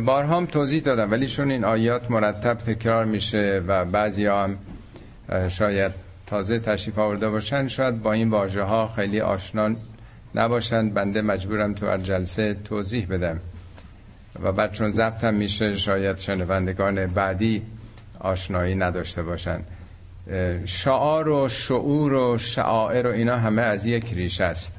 بارها 0.05 0.37
هم 0.37 0.47
توضیح 0.47 0.83
دادم 0.83 1.11
ولی 1.11 1.27
چون 1.27 1.51
این 1.51 1.65
آیات 1.65 2.11
مرتب 2.11 2.55
تکرار 2.55 3.05
میشه 3.05 3.63
و 3.67 3.85
بعضی 3.85 4.27
هم 4.27 4.59
شاید 5.49 5.93
تازه 6.33 6.59
تشریف 6.59 6.99
آورده 6.99 7.29
باشن 7.29 7.69
شاید 7.69 8.03
با 8.03 8.13
این 8.13 8.31
واژه 8.31 8.63
ها 8.63 8.89
خیلی 8.89 9.21
آشنا 9.21 9.71
نباشن 10.35 10.91
بنده 10.91 11.23
مجبورم 11.23 11.75
تو 11.75 11.87
هر 11.87 11.99
جلسه 11.99 12.55
توضیح 12.55 13.07
بدم. 13.07 13.41
و 14.43 14.53
بعد 14.53 14.73
چون 14.73 14.91
ضبطم 14.91 15.35
میشه 15.35 15.77
شاید 15.77 16.19
شنوندگان 16.19 17.07
بعدی 17.07 17.63
آشنایی 18.21 18.75
نداشته 18.75 19.23
باشن 19.23 19.61
شعار 20.65 21.29
و 21.29 21.49
شعور 21.49 22.13
و 22.13 22.39
شعائر 22.39 23.07
و 23.07 23.11
اینا 23.11 23.37
همه 23.37 23.63
از 23.63 23.87
یک 23.87 24.15
ریش 24.15 24.41
است. 24.41 24.79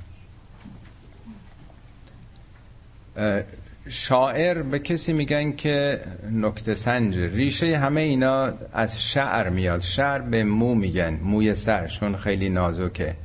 شاعر 3.90 4.62
به 4.62 4.80
کسی 4.80 5.13
میگن 5.13 5.52
که 5.52 6.02
نکته 6.32 6.75
سنج 6.75 7.18
ریشه 7.18 7.78
همه 7.78 8.02
اینا 8.02 8.54
از 8.74 9.04
شعر 9.04 9.50
میاد. 9.50 9.82
شعر 9.82 10.20
به 10.20 10.44
مو 10.44 10.75
میگن 10.75 11.20
موی 11.24 11.56
سر 11.56 11.88
چون 11.88 12.18
خیلی 12.18 12.50
نازکه. 12.50 13.16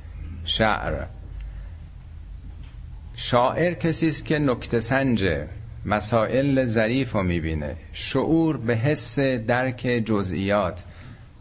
شعر. 0.45 1.05
شاعر 3.17 3.75
کسی 3.75 4.09
است 4.09 4.25
که 4.25 4.39
نکته 4.39 4.81
سنجه 4.81 5.49
مسائل 5.87 6.65
ظریف 6.65 7.13
رو 7.13 7.23
می‌بینه. 7.23 7.77
شعور 7.93 8.57
به 8.57 8.77
حس 8.77 9.19
درک 9.19 10.03
جزئیات 10.05 10.85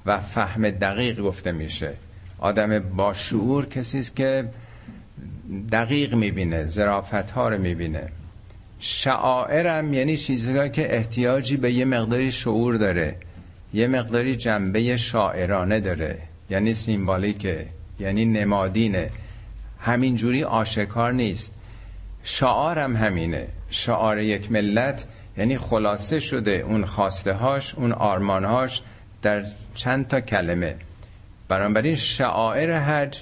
و 0.05 0.19
فهم 0.19 0.69
دقیق 0.69 1.21
گفته 1.21 1.51
میشه. 1.51 1.93
آدم 2.39 2.79
با 2.79 3.13
شعور 3.13 3.65
کسی 3.65 3.99
است 3.99 4.15
که 4.15 4.49
دقیق 5.71 6.13
می‌بینه 6.13 6.65
زرافت 6.65 7.31
ها 7.31 7.49
رو 7.49 7.57
می‌بینه. 7.57 8.09
شعائرم 8.79 9.93
یعنی 9.93 10.17
چیزهایی 10.17 10.69
که 10.69 10.95
احتیاجی 10.95 11.57
به 11.57 11.71
یه 11.71 11.85
مقداری 11.85 12.31
شعور 12.31 12.75
داره. 12.75 13.15
یه 13.73 13.87
مقداری 13.87 14.35
جنبه 14.35 14.97
شاعرانه 14.97 15.79
داره. 15.79 16.17
یعنی 16.49 16.73
سیمبالیکه 16.73 17.65
یعنی 17.99 18.25
نمادینه 18.25 19.09
همینجوری 19.79 20.43
آشکار 20.43 21.13
نیست. 21.13 21.53
شعارم 22.23 22.95
همینه. 22.95 23.47
شعار 23.69 24.19
یک 24.19 24.51
ملت 24.51 25.05
یعنی 25.37 25.57
خلاصه 25.57 26.19
شده 26.19 26.51
اون 26.51 26.85
خواسته 26.85 27.33
هاش 27.33 27.75
اون 27.75 27.91
آرمان 27.91 28.45
هاش 28.45 28.81
در 29.21 29.45
چند 29.75 30.07
تا 30.07 30.21
کلمه. 30.21 30.75
بنابراین 31.47 31.95
شعائر 31.95 32.79
حج 32.79 33.21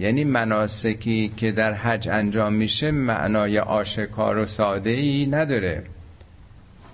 یعنی 0.00 0.24
مناسکی 0.24 1.32
که 1.36 1.52
در 1.52 1.72
حج 1.72 2.08
انجام 2.08 2.52
میشه 2.52 2.90
معنای 2.90 3.58
آشکار 3.58 4.38
و 4.38 4.46
ساده 4.46 4.90
ای 4.90 5.26
نداره. 5.26 5.82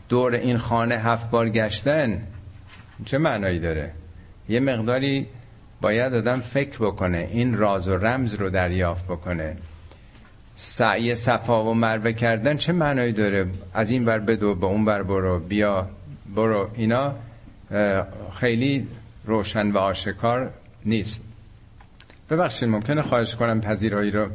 دور 0.08 0.34
این 0.34 0.58
خانه 0.58 0.94
هفت 0.94 1.30
بار 1.30 1.48
گشتن 1.48 2.22
چه 3.04 3.18
معنایی 3.18 3.58
داره؟ 3.58 3.92
یه 4.48 4.60
مقداری 4.60 5.26
باید 5.80 6.14
آدم 6.14 6.40
فکر 6.40 6.78
بکنه 6.78 7.28
این 7.32 7.56
راز 7.56 7.88
و 7.88 7.96
رمز 7.96 8.34
رو 8.34 8.50
دریافت 8.50 9.04
بکنه. 9.04 9.56
سعی 10.54 11.14
صفا 11.14 11.64
و 11.64 11.74
مروه 11.74 12.12
کردن 12.12 12.56
چه 12.56 12.72
معنایی 12.72 13.12
داره؟ 13.12 13.46
از 13.74 13.90
این 13.90 14.04
بر 14.04 14.18
بدو 14.18 14.54
به 14.54 14.66
اون 14.66 14.84
بر 14.84 15.02
برو 15.02 15.38
بیا 15.38 15.88
برو. 16.34 16.70
اینا 16.74 17.14
خیلی 18.34 18.88
روشن 19.24 19.70
و 19.70 19.78
آشکار 19.78 20.50
نیست. 20.84 21.25
ببخشید 22.30 22.68
ممکنه 22.68 23.02
خواهش 23.02 23.34
کنم 23.34 23.60
پذیرایی 23.60 24.10
رو 24.10 24.28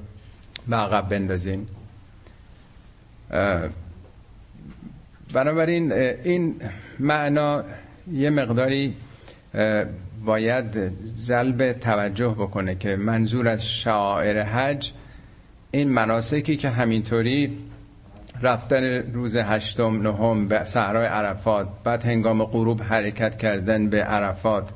به 0.68 0.76
عقب 0.76 1.10
بندازین. 1.10 1.68
بنابراین 5.34 5.92
این 5.94 6.56
معنا 7.00 7.64
یه 8.14 8.30
مقداری 8.30 8.96
باید 10.26 10.92
جلب 11.28 11.74
توجه 11.74 12.28
بکنه 12.28 12.76
که 12.76 12.96
منظور 12.96 13.48
از 13.48 13.66
شاعر 13.66 14.42
حج 14.42 14.92
این 15.72 15.90
مناسکی 15.90 16.58
که 16.58 16.70
همینطوری 16.70 17.58
رفتن 18.42 18.84
روز 19.14 19.36
هشتم 19.36 20.02
نهم 20.02 20.48
به 20.48 20.64
صحرای 20.64 21.06
عرفات 21.06 21.68
بعد 21.84 22.04
هنگام 22.04 22.44
غروب 22.44 22.82
حرکت 22.82 23.38
کردن 23.38 23.90
به 23.90 24.04
عرفات 24.04 24.70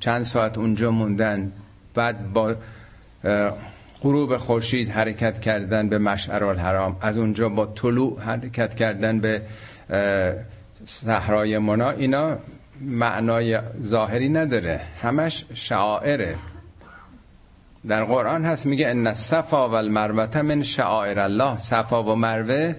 چند 0.00 0.22
ساعت 0.22 0.58
اونجا 0.58 0.90
موندن 0.90 1.52
بعد 1.96 2.32
با 2.32 2.54
غروب 4.02 4.36
خورشید 4.36 4.88
حرکت 4.88 5.40
کردن 5.40 5.88
به 5.88 5.98
مشعر 5.98 6.44
الحرام. 6.44 6.96
از 7.00 7.16
اونجا 7.16 7.48
با 7.48 7.66
طلوع 7.66 8.20
حرکت 8.20 8.74
کردن 8.74 9.20
به 9.20 9.42
صحرای 10.84 11.58
منا 11.58 11.90
اینا 11.90 12.38
معنای 12.80 13.58
ظاهری 13.82 14.28
نداره. 14.28 14.80
همش 15.02 15.44
شعائره. 15.54 16.34
در 17.88 18.04
قرآن 18.04 18.44
هست 18.44 18.66
میگه 18.66 18.88
ان 18.88 19.06
الصفا 19.06 19.68
و 19.68 19.74
المروه 19.74 20.42
من 20.42 20.62
شعائر 20.62 21.18
الله. 21.18 21.56
صفا 21.56 22.02
و 22.02 22.16
مروه 22.16 22.74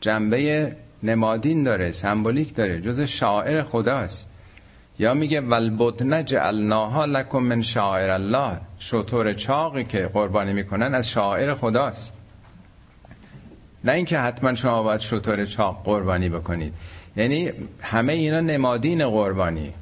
جنبه 0.00 0.72
نمادین 1.02 1.64
داره 1.64 1.90
سمبولیک 1.90 2.54
داره 2.54 2.80
جز 2.80 3.00
شاعر 3.00 3.62
خداست. 3.62 4.31
یا 5.02 5.14
میگه 5.14 5.40
ولبدن 5.40 6.24
جعلناها 6.24 7.04
لکم 7.04 7.38
من 7.38 7.62
شاعر 7.62 8.10
الله. 8.10 8.60
شطور 8.78 9.32
چاقی 9.32 9.84
که 9.84 10.06
قربانی 10.06 10.52
می‌کنن 10.52 10.94
از 10.94 11.08
شاعر 11.08 11.54
خداست. 11.54 12.14
نه 13.84 13.92
اینکه 13.92 14.18
حتما 14.18 14.54
شما 14.54 14.82
باید 14.82 15.00
شطور 15.00 15.44
چاق 15.44 15.82
قربانی 15.84 16.28
بکنید. 16.28 16.74
یعنی 17.16 17.52
همه 17.80 18.12
اینا 18.12 18.40
نمادین 18.40 19.08
قربانی. 19.08 19.72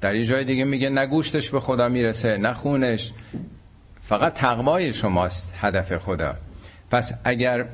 در 0.00 0.14
یه 0.14 0.24
جای 0.24 0.44
دیگه 0.44 0.64
میگه 0.64 0.88
نه 0.90 1.06
گوشتش 1.06 1.50
به 1.50 1.60
خدا 1.60 1.88
می‌رسه 1.88 2.36
نه 2.36 2.52
خونش. 2.52 3.12
فقط 4.02 4.34
تقوای 4.34 4.92
شماست 4.92 5.54
هدف 5.60 5.96
خدا. 5.96 6.34
پس 6.90 7.12
اگر 7.24 7.66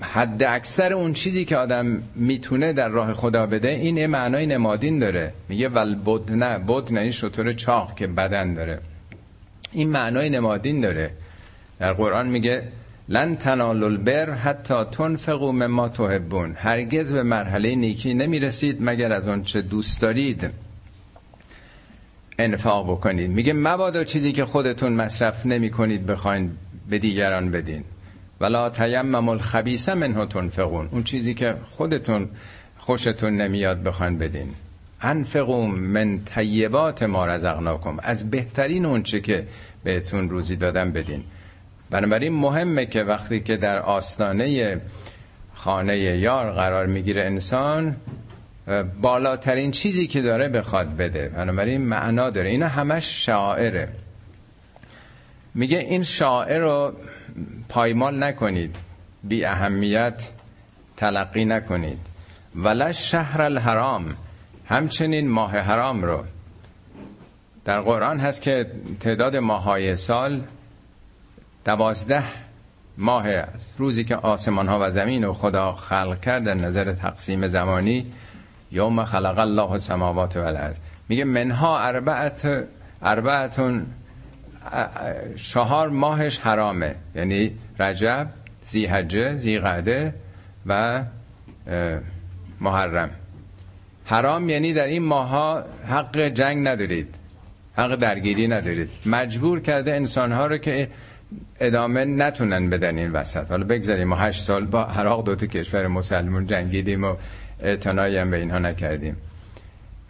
حد 0.00 0.42
اکثر 0.42 0.92
اون 0.92 1.12
چیزی 1.12 1.44
که 1.44 1.56
آدم 1.56 2.02
می‌تونه 2.14 2.72
در 2.72 2.88
راه 2.88 3.12
خدا 3.12 3.46
بده 3.46 3.68
این 3.68 3.96
یه 3.96 4.06
معنای 4.06 4.46
نمادین 4.46 4.98
داره. 4.98 5.32
میگه 5.48 5.68
ول 5.68 5.94
بود 5.94 6.32
نه 6.32 6.58
بود 6.58 6.92
نه 6.92 7.00
این 7.00 7.10
شطور 7.10 7.52
چاق 7.52 7.94
که 7.94 8.06
بدن 8.06 8.54
داره. 8.54 8.80
این 9.72 9.90
معنای 9.90 10.30
نمادین 10.30 10.80
داره. 10.80 11.10
در 11.78 11.92
قرآن 11.92 12.28
میگه 12.28 12.62
لن 13.08 13.36
تنالوا 13.36 13.86
البر 13.86 14.30
حتی 14.30 14.74
تنفقوا 14.92 15.52
مما 15.52 15.88
تحبون. 15.88 16.54
هرگز 16.58 17.12
به 17.12 17.22
مرحله 17.22 17.74
نیکی 17.74 18.14
نمی‌رسید 18.14 18.76
مگر 18.80 19.12
از 19.12 19.28
اون 19.28 19.42
چه 19.42 19.62
دوست 19.62 20.00
دارید. 20.00 20.50
انفاق 22.38 22.90
بکنید. 22.90 23.30
میگه 23.30 23.52
مبادا 23.52 24.04
چیزی 24.04 24.32
که 24.32 24.44
خودتون 24.44 24.92
مصرف 24.92 25.46
نمی 25.46 25.70
کنید 25.70 26.06
بخواین 26.06 26.50
به 26.90 26.98
دیگران 26.98 27.50
بدین. 27.50 27.84
ولا 28.42 28.70
تیمم 28.70 29.28
الخبیث 29.28 29.88
منه 29.88 30.26
تنفقون. 30.26 30.88
اون 30.92 31.02
چیزی 31.02 31.34
که 31.34 31.54
خودتون 31.70 32.28
خوشتون 32.78 33.36
نمیاد 33.36 33.82
بخواین 33.82 34.18
بدین. 34.18 34.48
انفقوا 35.00 35.66
من 35.66 36.24
طیبات 36.24 37.02
ما 37.02 37.26
رزقناکم. 37.26 37.98
از 38.02 38.30
بهترین 38.30 38.84
اون 38.84 39.02
چه 39.02 39.20
که 39.20 39.46
بهتون 39.84 40.30
روزی 40.30 40.56
دادن 40.56 40.92
بدین. 40.92 41.22
بنابراین 41.90 42.32
مهمه 42.32 42.86
که 42.86 43.02
وقتی 43.02 43.40
که 43.40 43.56
در 43.56 43.78
آستانه 43.78 44.80
خانه 45.54 45.98
یار 45.98 46.52
قرار 46.52 46.86
می‌گیره 46.86 47.22
انسان 47.22 47.96
بالاترین 49.00 49.70
چیزی 49.70 50.06
که 50.06 50.22
داره 50.22 50.48
بخواد 50.48 50.96
بده. 50.96 51.28
بنابراین 51.28 51.80
معنا 51.80 52.30
داره. 52.30 52.50
اینا 52.50 52.68
همش 52.68 53.26
شاعره 53.26 53.88
میگه 55.54 55.78
این 55.78 56.02
شاعر 56.02 56.58
رو 56.58 56.92
پایمال 57.68 58.22
نکنید. 58.22 58.76
بی 59.24 59.44
اهمیت 59.44 60.32
تلقی 60.96 61.44
نکنید. 61.44 61.98
ولا 62.54 62.92
شهر 62.92 63.42
الحرام 63.42 64.16
همچنین 64.66 65.30
ماه 65.30 65.58
حرام 65.58 66.02
رو. 66.04 66.24
در 67.64 67.80
قرآن 67.80 68.20
هست 68.20 68.42
که 68.42 68.70
تعداد 69.00 69.36
ماهای 69.36 69.96
سال 69.96 70.40
دوازده 71.64 72.24
ماه 72.98 73.28
است. 73.28 73.74
روزی 73.78 74.04
که 74.04 74.16
آسمان 74.16 74.68
ها 74.68 74.78
و 74.82 74.90
زمین 74.90 75.24
و 75.24 75.32
خدا 75.32 75.72
خلق 75.72 76.20
کرد 76.20 76.44
در 76.44 76.54
نظر 76.54 76.92
تقسیم 76.92 77.46
زمانی 77.46 78.12
یوم 78.72 79.04
خلق 79.04 79.38
الله 79.38 79.70
السماوات 79.70 80.36
و 80.36 80.40
الارض 80.40 80.78
میگه 81.08 81.24
منها 81.24 81.80
اربعت 81.80 82.68
اربعتون 83.02 83.86
چهار 85.36 85.88
ماهش 85.88 86.38
حرامه. 86.38 86.94
یعنی 87.14 87.50
رجب 87.80 88.26
زیحجه 88.64 89.36
زیقعده 89.36 90.14
و 90.66 91.02
محرم. 92.60 93.10
حرام 94.04 94.48
یعنی 94.48 94.72
در 94.72 94.86
این 94.86 95.02
ماها 95.02 95.64
حق 95.88 96.20
جنگ 96.20 96.68
ندارید. 96.68 97.14
حق 97.76 97.94
درگیری 97.94 98.48
ندارید. 98.48 98.90
مجبور 99.06 99.60
کرده 99.60 99.94
انسانها 99.94 100.46
رو 100.46 100.58
که 100.58 100.88
ادامه 101.60 102.04
نتونن 102.04 102.70
بدن 102.70 102.98
این 102.98 103.12
وسط. 103.12 103.50
حالا 103.50 103.64
بگذاریم 103.64 104.08
ما 104.08 104.16
هشت 104.16 104.42
سال 104.42 104.66
با 104.66 104.84
عراق 104.84 105.24
دو 105.24 105.34
تا 105.34 105.46
کشور 105.46 105.86
مسلمون 105.86 106.46
جنگیدیم 106.46 107.04
و 107.04 107.16
اعتنایی 107.60 108.16
هم 108.16 108.30
به 108.30 108.36
اینها 108.36 108.58
نکردیم. 108.58 109.16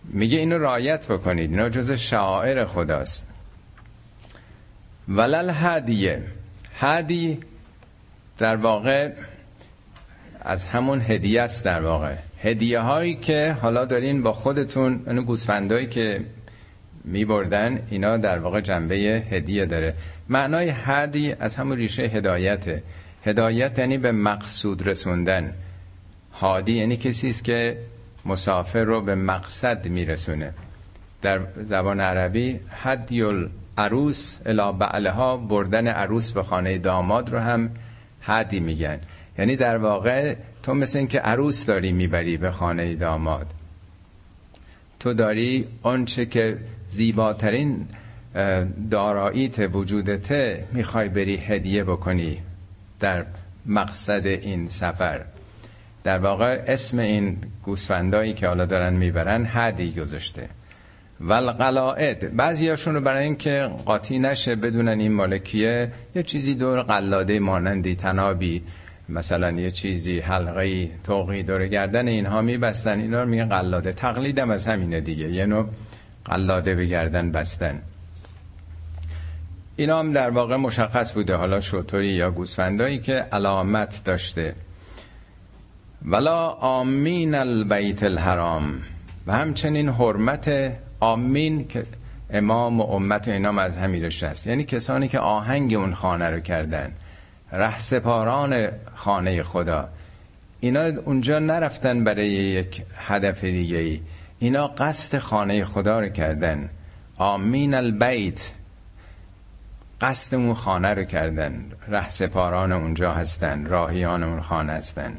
میگه 0.04 0.38
اینو 0.38 0.58
رایت 0.58 1.08
بکنید. 1.08 1.50
اینا 1.50 1.68
جز 1.68 1.92
شعائر 1.92 2.64
خداست. 2.64 3.31
ولل 5.08 5.50
هدیه. 5.54 6.22
هدی 6.80 7.38
در 8.38 8.56
واقع 8.56 9.10
از 10.40 10.66
همون 10.66 11.00
هدیه 11.00 11.42
است 11.42 11.64
در 11.64 11.82
واقع. 11.82 12.14
هدیه 12.42 12.80
هایی 12.80 13.14
که 13.14 13.56
حالا 13.60 13.84
دارین 13.84 14.22
با 14.22 14.32
خودتون 14.32 15.02
اونو 15.06 15.22
گوسفندایی 15.22 15.86
که 15.86 16.24
میبردن 17.04 17.82
اینا 17.90 18.16
در 18.16 18.38
واقع 18.38 18.60
جنبه 18.60 18.94
هدیه 19.30 19.66
داره. 19.66 19.94
معنای 20.28 20.68
هدی 20.68 21.32
از 21.32 21.56
همون 21.56 21.76
ریشه 21.76 22.02
هدایته. 22.02 22.82
هدایت 23.24 23.78
یعنی 23.78 23.98
به 23.98 24.12
مقصود 24.12 24.88
رسوندن. 24.88 25.54
هادی 26.32 26.72
یعنی 26.72 26.96
کسی 26.96 27.28
است 27.28 27.44
که 27.44 27.78
مسافر 28.24 28.84
رو 28.84 29.00
به 29.00 29.14
مقصد 29.14 29.88
میرسونه. 29.88 30.52
در 31.22 31.40
زبان 31.64 32.00
عربی 32.00 32.60
هدیل 32.70 33.48
عروس 33.78 34.38
الا 34.46 34.72
بعلها 34.72 35.36
بردن 35.36 35.88
عروس 35.88 36.32
به 36.32 36.42
خانه 36.42 36.78
داماد 36.78 37.30
رو 37.30 37.38
هم 37.38 37.70
هدی 38.22 38.60
میگن. 38.60 39.00
یعنی 39.38 39.56
در 39.56 39.76
واقع 39.76 40.34
تو 40.62 40.74
مثل 40.74 40.98
این 40.98 41.08
که 41.08 41.20
عروس 41.20 41.66
داری 41.66 41.92
می‌بری 41.92 42.36
به 42.36 42.50
خانه 42.50 42.94
داماد. 42.94 43.46
تو 45.00 45.14
داری 45.14 45.68
آنچه 45.82 46.26
که 46.26 46.58
زیباترین 46.88 47.86
داراییت 48.90 49.58
وجودته 49.74 50.64
می‌خوای 50.72 51.08
بری 51.08 51.36
هدیه 51.36 51.84
بکنی 51.84 52.38
در 53.00 53.24
مقصد 53.66 54.26
این 54.26 54.68
سفر. 54.68 55.20
در 56.04 56.18
واقع 56.18 56.64
اسم 56.66 56.98
این 56.98 57.38
گوسفندایی 57.62 58.34
که 58.34 58.46
حالا 58.46 58.66
دارن 58.66 58.92
می‌برن 58.92 59.46
هدی 59.48 59.92
گذاشته. 59.92 60.48
والقلائد. 61.22 62.36
بعضی 62.36 62.68
هاشون 62.68 62.94
رو 62.94 63.00
برای 63.00 63.24
اینکه 63.24 63.70
قاطی 63.84 64.18
نشه 64.18 64.56
بدونن 64.56 65.00
این 65.00 65.12
مالکیه 65.12 65.92
یه 66.14 66.22
چیزی 66.22 66.54
دور 66.54 66.82
قلاده 66.82 67.40
مانندی 67.40 67.94
تنابی. 67.94 68.62
مثلا 69.08 69.50
یه 69.50 69.70
چیزی 69.70 70.20
حلقه 70.20 70.90
توقی 71.04 71.42
دور 71.42 71.66
گردن 71.66 72.08
اینها 72.08 72.42
میبستن. 72.42 73.00
اینا 73.00 73.22
رو 73.22 73.28
میگن 73.28 73.48
قلاده. 73.48 73.92
تقلیدم 73.92 74.50
از 74.50 74.66
همینه 74.66 75.00
دیگه. 75.00 75.30
یه 75.30 75.46
نوع 75.46 75.66
قلاده 76.24 76.74
به 76.74 76.86
گردن 76.86 77.32
بستن. 77.32 77.82
اینا 79.76 79.98
هم 79.98 80.12
در 80.12 80.30
واقع 80.30 80.56
مشخص 80.56 81.12
بوده. 81.12 81.34
حالا 81.34 81.60
شطوری 81.60 82.08
یا 82.08 82.30
گوسفندایی 82.30 82.98
که 82.98 83.14
علامت 83.14 84.02
داشته. 84.04 84.54
ولا 86.04 86.48
آمین 86.48 87.34
البیت 87.34 88.02
الحرام. 88.02 88.74
و 89.26 89.32
همچنین 89.32 89.88
حرمت 89.88 90.72
آمین 91.02 91.68
که 91.68 91.84
امام 92.30 92.80
و 92.80 92.84
امت 92.84 93.28
و 93.28 93.30
اینام 93.30 93.58
از 93.58 93.76
همین 93.76 94.04
هست 94.04 94.46
یعنی 94.46 94.64
کسانی 94.64 95.08
که 95.08 95.18
آهنگ 95.18 95.74
اون 95.74 95.94
خانه 95.94 96.30
رو 96.30 96.40
کردن 96.40 96.92
رهسپاران 97.52 98.68
خانه 98.94 99.42
خدا. 99.42 99.88
اینا 100.60 100.80
اونجا 101.04 101.38
نرفتن 101.38 102.04
برای 102.04 102.28
یک 102.28 102.82
هدف 102.96 103.44
دیگه 103.44 103.76
ای 103.76 104.00
اینا 104.38 104.66
قصد 104.66 105.18
خانه 105.18 105.64
خدا 105.64 106.00
رو 106.00 106.08
کردن. 106.08 106.70
آمین 107.16 107.74
البیت. 107.74 108.52
قصد 110.00 110.34
اون 110.34 110.54
خانه 110.54 110.94
رو 110.94 111.04
کردن. 111.04 111.64
ره 111.88 112.08
سپاران 112.08 112.72
اونجا 112.72 113.12
هستن 113.12 113.66
راهیان 113.66 114.22
اون 114.22 114.40
خانه 114.40 114.72
هستن. 114.72 115.16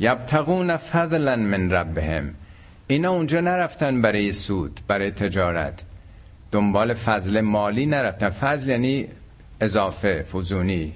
یبتقون 0.00 0.76
فضلا 0.76 1.36
من 1.36 1.70
ربهم. 1.70 2.34
اینا 2.90 3.10
اونجا 3.10 3.40
نرفتن 3.40 4.02
برای 4.02 4.32
سود 4.32 4.80
برای 4.88 5.10
تجارت. 5.10 5.82
دنبال 6.52 6.94
فضل 6.94 7.40
مالی 7.40 7.86
نرفتن. 7.86 8.30
فضل 8.30 8.70
یعنی 8.70 9.08
اضافه 9.60 10.22
فزونی. 10.22 10.92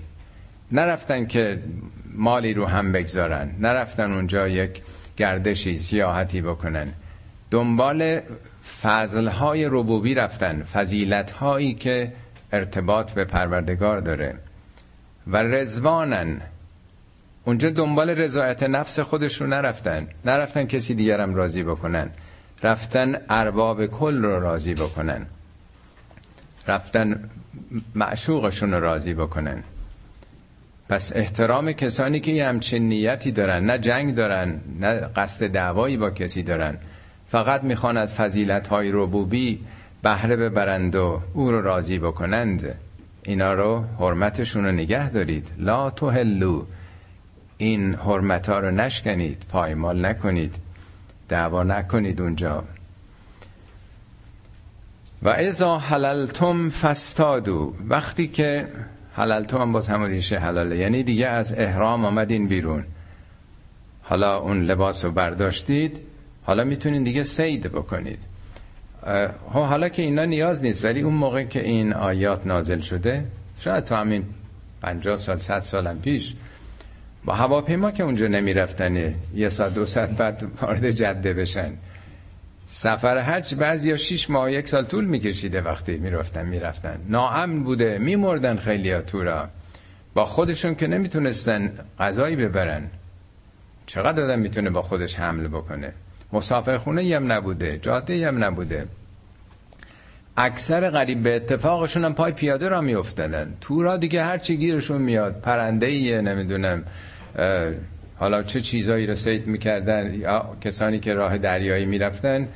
نرفتن 0.73 1.27
که 1.27 1.63
مالی 2.15 2.55
رو 2.55 2.67
هم 2.67 2.93
بگذارن. 2.93 3.55
نرفتن 3.59 4.13
اونجا 4.13 4.49
یک 4.49 4.83
گردشی 5.17 5.79
سیاحتی 5.79 6.43
بکنن. 6.43 6.93
دنبال 7.51 8.21
فضلهای 8.83 9.65
ربوبی 9.65 10.15
رفتن 10.15 10.63
فضیلتهایی 10.63 11.75
که 11.75 12.13
ارتباط 12.53 13.13
به 13.13 13.25
پروردگار 13.25 14.01
داره. 14.01 14.35
و 15.27 15.37
رزوانن 15.43 16.41
اونجا 17.45 17.71
دنبال 17.71 18.11
رضایت 18.11 18.63
نفس 18.63 19.01
خودش 19.01 19.41
رو 19.41 19.47
نرفتن. 19.47 20.07
نرفتن 20.25 20.65
کسی 20.65 20.95
دیگرم 20.95 21.35
راضی 21.35 21.63
بکنن. 21.63 22.11
رفتن 22.63 23.17
ارباب 23.31 23.87
کل 23.87 24.23
رو 24.23 24.41
راضی 24.41 24.75
بکنن. 24.75 25.27
رفتن 26.69 27.31
معشوقشون 27.95 28.75
رو 28.75 28.81
راضی 28.81 29.15
بکنن. 29.15 29.63
پس 30.89 31.17
احترام 31.17 31.73
کسانی 31.73 32.21
که 32.21 32.33
یه 32.33 32.49
همچین 32.49 32.89
نیتی 32.89 33.31
دارن 33.33 33.65
نه 33.65 33.79
جنگ 33.79 34.15
دارن 34.15 34.61
نه 34.81 34.95
قصد 34.95 35.47
دعوایی 35.47 35.97
با 35.97 36.11
کسی 36.11 36.43
دارن. 36.43 36.77
فقط 37.29 37.63
می‌خوان 37.63 37.97
از 37.97 38.15
فضیلت 38.15 38.69
های 38.69 38.91
ربوبی 38.93 39.61
بهره 40.03 40.37
ببرند 40.37 40.97
و 40.97 41.21
او 41.35 41.51
رو 41.51 41.63
راضی 41.63 41.99
بکنند. 41.99 42.75
اینا 43.23 43.55
رو 43.55 43.85
حرمتشون 44.01 44.65
رو 44.65 44.73
نگه 44.73 45.11
دارید. 45.11 45.53
لا 45.59 45.91
هلو 45.91 46.65
این 47.59 47.95
حرمت 47.95 48.49
ها 48.49 48.59
رو 48.59 48.71
نشکنید 48.71 49.43
پایمال 49.49 50.07
نکنید 50.07 50.55
دعوا 51.29 51.63
نکنید 51.63 52.21
اونجا. 52.21 52.65
و 55.23 55.29
ازا 55.29 55.79
حللتم 55.79 56.71
فستادو 56.71 57.75
وقتی 57.89 58.29
که 58.29 58.69
حللتم 59.13 59.61
هم 59.61 59.73
باز 59.73 59.89
همون 59.89 60.11
ریشه 60.11 60.39
حلاله. 60.39 60.77
یعنی 60.77 61.03
دیگه 61.03 61.27
از 61.27 61.55
احرام 61.59 62.05
آمدین 62.05 62.49
بیرون. 62.49 62.85
حالا 64.03 64.39
اون 64.39 64.63
لباس 64.63 65.05
رو 65.05 65.11
برداشتید 65.11 66.01
حالا 66.45 66.65
می‌تونین 66.65 67.05
دیگه 67.05 67.23
سید 67.23 67.63
بکنید. 67.63 68.19
حالا 69.53 69.89
که 69.89 70.03
اینا 70.03 70.25
نیاز 70.25 70.63
نیست 70.63 70.85
ولی 70.85 71.01
اون 71.01 71.15
موقع 71.15 71.43
که 71.45 71.65
این 71.65 71.93
آیات 71.93 72.47
نازل 72.47 72.81
شده 72.81 73.25
شاید 73.61 73.85
تو 73.85 73.95
همین 73.95 74.25
50 74.83 75.17
سال 75.17 75.37
100 75.37 75.61
سالم 75.61 76.01
پیش 76.01 76.35
با 77.25 77.35
هواپیما 77.35 77.91
که 77.91 78.03
اونجا 78.03 78.27
نمیرفتنه. 78.27 79.15
یه 79.35 79.49
ساعت 79.49 79.75
دو 79.75 79.87
ساعت 79.87 80.11
بعد 80.11 80.45
وارد 80.61 80.91
جده 80.91 81.35
بشن. 81.35 81.73
سفر 82.67 83.19
حج 83.19 83.55
بعضی 83.55 83.89
یا 83.89 83.97
شیش 83.97 84.31
ماه 84.31 84.53
یک 84.53 84.69
سال 84.69 84.85
طول 84.85 85.05
میکشیده 85.05 85.61
وقتی 85.61 85.99
می‌رفتن 85.99 86.47
می‌رفتن. 86.47 86.99
ناامن 87.09 87.63
بوده 87.63 87.99
میمردن 87.99 88.57
خیلی 88.57 88.91
ها 88.91 89.01
تو 89.01 89.25
با 90.15 90.25
خودشون 90.25 90.75
که 90.75 90.87
نمی‌تونستن 90.87 91.73
غذایی 91.99 92.37
ببرن. 92.37 92.83
چقدر 93.87 94.25
آدم 94.25 94.39
می‌تونه 94.39 94.71
با 94.71 94.83
خودش 94.83 95.15
حمل 95.15 95.49
بکنه؟ 95.49 95.93
مسافر 96.33 96.79
خونه 96.79 97.17
هم 97.17 97.33
نبوده 97.33 97.79
جاده 97.83 98.29
هم 98.29 98.45
نبوده. 98.45 98.87
اکثر 100.37 100.91
غریب 100.91 101.23
به 101.23 101.37
اتفاقشون 101.37 102.05
هم 102.05 102.15
پای 102.15 102.33
پیاده 102.33 102.69
را 102.69 102.81
میافتادن. 102.81 103.55
تو 103.61 103.83
را 103.83 103.97
دیگه 103.97 104.25
هر 104.25 104.39
چی 104.39 104.57
گیرشون 104.57 105.03
میاد 105.03 105.41
پرنده 105.41 105.87
ایه 105.87 106.21
نمی‌دونم. 106.21 106.85
حالا 108.17 108.43
چه 108.43 108.61
چیزایی 108.61 109.07
رو 109.07 109.15
سید 109.15 109.47
می‌کردن؟ 109.47 110.15
یا 110.15 110.57
کسانی 110.61 111.01
که 111.01 111.15
راه 111.15 111.39
دریایی 111.39 111.87
می‌رفتن 111.87 112.49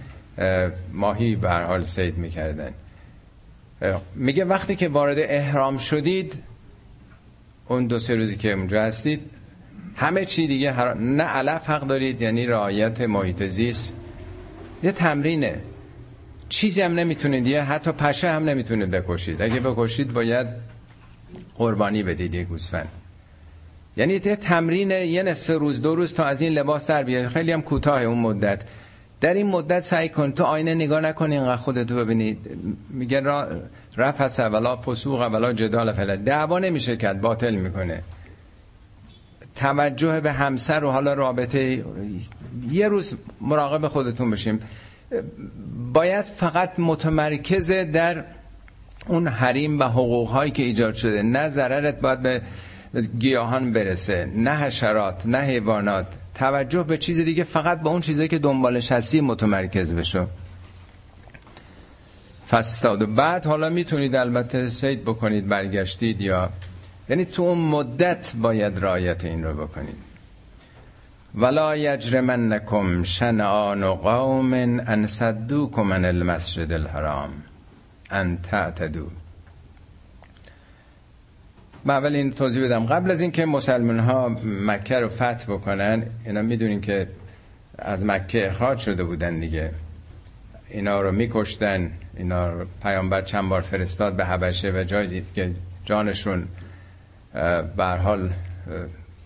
ماهی 0.92 1.36
به 1.36 1.50
حال 1.50 1.82
سید 1.82 2.18
می‌کردن. 2.18 2.70
میگه 4.14 4.44
وقتی 4.44 4.76
که 4.76 4.88
وارد 4.88 5.18
احرام 5.18 5.78
شدید 5.78 6.42
اون 7.68 7.86
دو 7.86 7.98
سه 7.98 8.14
روزی 8.14 8.36
که 8.36 8.52
اونجا 8.52 8.82
هستید 8.82 9.20
همه 9.96 10.24
چی 10.24 10.46
دیگه 10.46 10.72
هر... 10.72 10.94
نه 10.94 11.22
علف 11.22 11.70
حق 11.70 11.86
دارید 11.86 12.22
یعنی 12.22 12.46
رعایت 12.46 13.00
محیط 13.00 13.42
زیست. 13.42 13.96
یه 14.82 14.92
تمرینه. 14.92 15.60
چیزی 16.48 16.82
هم 16.82 16.94
نمی‌تونید 16.94 17.46
یه 17.46 17.62
حتی 17.62 17.92
پشه 17.92 18.30
هم 18.30 18.44
نمی‌تونید 18.44 18.90
بکشید. 18.90 19.42
اگه 19.42 19.60
بکشید 19.60 20.12
باید 20.12 20.46
قربانی 21.54 22.02
بدید 22.02 22.34
یه 22.34 22.44
گوسفند. 22.44 22.88
یعنی 23.98 24.12
یه 24.12 24.36
تمرین 24.36 24.90
یه 24.90 25.22
نصف 25.22 25.50
روز 25.50 25.82
دو 25.82 25.94
روز 25.94 26.14
تا 26.14 26.24
از 26.24 26.40
این 26.40 26.52
لباس 26.52 26.86
در 26.86 27.02
بیاد 27.02 27.26
خیلی 27.26 27.52
هم 27.52 27.62
کوتاه 27.62 28.02
اون 28.02 28.18
مدت. 28.18 28.62
در 29.20 29.34
این 29.34 29.46
مدت 29.46 29.80
سعی 29.80 30.08
کن 30.08 30.32
تو 30.32 30.44
آینه 30.44 30.74
نگاه 30.74 31.00
نکن 31.00 31.32
اینقدر 31.32 31.56
خودتو 31.56 31.96
ببینید 31.96 32.38
میگه 32.90 33.20
را 33.20 33.48
رفس 33.96 34.40
ولا 34.40 34.76
فسوق 34.76 35.20
ولا 35.20 35.52
جدال 35.52 35.92
فلا 35.92 36.16
دعوا 36.16 36.58
نمیشه 36.58 36.96
کرد 36.96 37.20
باطل 37.20 37.54
می‌کنه. 37.54 38.02
توجه 39.56 40.20
به 40.20 40.32
همسر 40.32 40.84
و 40.84 40.90
حالا 40.90 41.14
رابطه 41.14 41.84
یه 42.70 42.88
روز 42.88 43.14
مراقب 43.40 43.88
خودتون 43.88 44.30
بشیم. 44.30 44.60
باید 45.92 46.24
فقط 46.24 46.72
متمرکز 46.78 47.70
در 47.70 48.24
اون 49.06 49.28
حریم 49.28 49.80
و 49.80 49.82
حقوق 49.82 50.28
هایی 50.28 50.50
که 50.50 50.62
ایجاد 50.62 50.94
شده. 50.94 51.22
نه 51.22 51.48
ضررت 51.48 52.00
باید 52.00 52.22
به 52.22 52.42
گیاهان 53.18 53.72
برسه 53.72 54.30
نه 54.34 54.50
حشرات 54.50 55.26
نه 55.26 55.38
حیوانات. 55.38 56.06
توجه 56.34 56.82
به 56.82 56.98
چیز 56.98 57.20
دیگه 57.20 57.44
فقط 57.44 57.80
به 57.80 57.88
اون 57.88 58.00
چیزایی 58.00 58.28
که 58.28 58.38
دنبالش 58.38 58.92
هستی 58.92 59.20
متمرکز 59.20 59.94
بشو. 59.94 60.26
فستاد 62.50 63.02
و 63.02 63.06
بعد 63.06 63.46
حالا 63.46 63.70
می‌تونید 63.70 64.16
البته 64.16 64.68
سید 64.68 65.02
بکنید 65.02 65.48
برگشتید 65.48 66.20
یا 66.20 66.50
یعنی 67.08 67.24
تو 67.24 67.42
اون 67.42 67.58
مدت 67.58 68.32
باید 68.36 68.78
رایت 68.78 69.24
این 69.24 69.44
رو 69.44 69.66
بکنید. 69.66 70.08
ولا 71.34 71.76
یجرمنکم 71.76 73.02
شنآن 73.02 73.94
قوم 73.94 74.52
ان 74.86 75.06
صدوکم 75.06 75.82
من 75.82 76.04
المسجد 76.04 76.72
الحرام 76.72 77.30
ان 78.10 78.36
تعتدو 78.36 79.06
من 81.84 81.94
اول 81.94 82.14
این 82.14 82.32
توضیح 82.32 82.64
بدم. 82.64 82.86
قبل 82.86 83.10
از 83.10 83.20
اینکه 83.20 83.46
مسلمان 83.46 83.98
ها 83.98 84.28
مکه 84.44 84.98
رو 84.98 85.08
فتح 85.08 85.44
بکنن 85.48 86.02
اینا 86.24 86.42
می‌دونین 86.42 86.80
که 86.80 87.08
از 87.78 88.04
مکه 88.04 88.48
اخراج 88.48 88.78
شده 88.78 89.04
بودن 89.04 89.40
دیگه. 89.40 89.70
اینا 90.68 91.00
رو 91.00 91.12
میکشتن. 91.12 91.90
اینا 92.16 92.50
رو 92.50 92.66
پیامبر 92.82 93.22
چند 93.22 93.48
بار 93.48 93.60
فرستاد 93.60 94.16
به 94.16 94.24
حبشه 94.24 94.70
و 94.70 94.84
جای 94.84 95.06
دید 95.06 95.26
که 95.34 95.50
جانشون 95.84 96.48
به 97.76 97.84
حال 97.84 98.30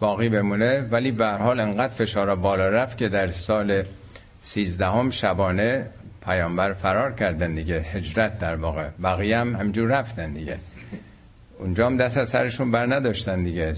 باقی 0.00 0.28
بمونه. 0.28 0.80
ولی 0.90 1.10
به 1.10 1.26
حال 1.26 1.60
انقدر 1.60 1.94
فشار 1.94 2.36
بالا 2.36 2.68
رفت 2.68 2.96
که 2.98 3.08
در 3.08 3.30
سال 3.30 3.82
سیزدهم 4.42 5.10
شبانه 5.10 5.86
پیامبر 6.24 6.72
فرار 6.72 7.12
کردن 7.12 7.54
دیگه. 7.54 7.80
هجرت 7.80 8.38
در 8.38 8.56
واقع. 8.56 8.88
بقیه 9.02 9.38
هم 9.38 9.56
همجور 9.56 9.88
رفتن 9.88 10.32
دیگه. 10.32 10.58
اونجا 11.62 11.86
هم 11.86 11.96
دست 11.96 12.18
از 12.18 12.28
سرشون 12.28 12.70
بر 12.70 12.94
نداشتن 12.94 13.44
دیگه. 13.44 13.74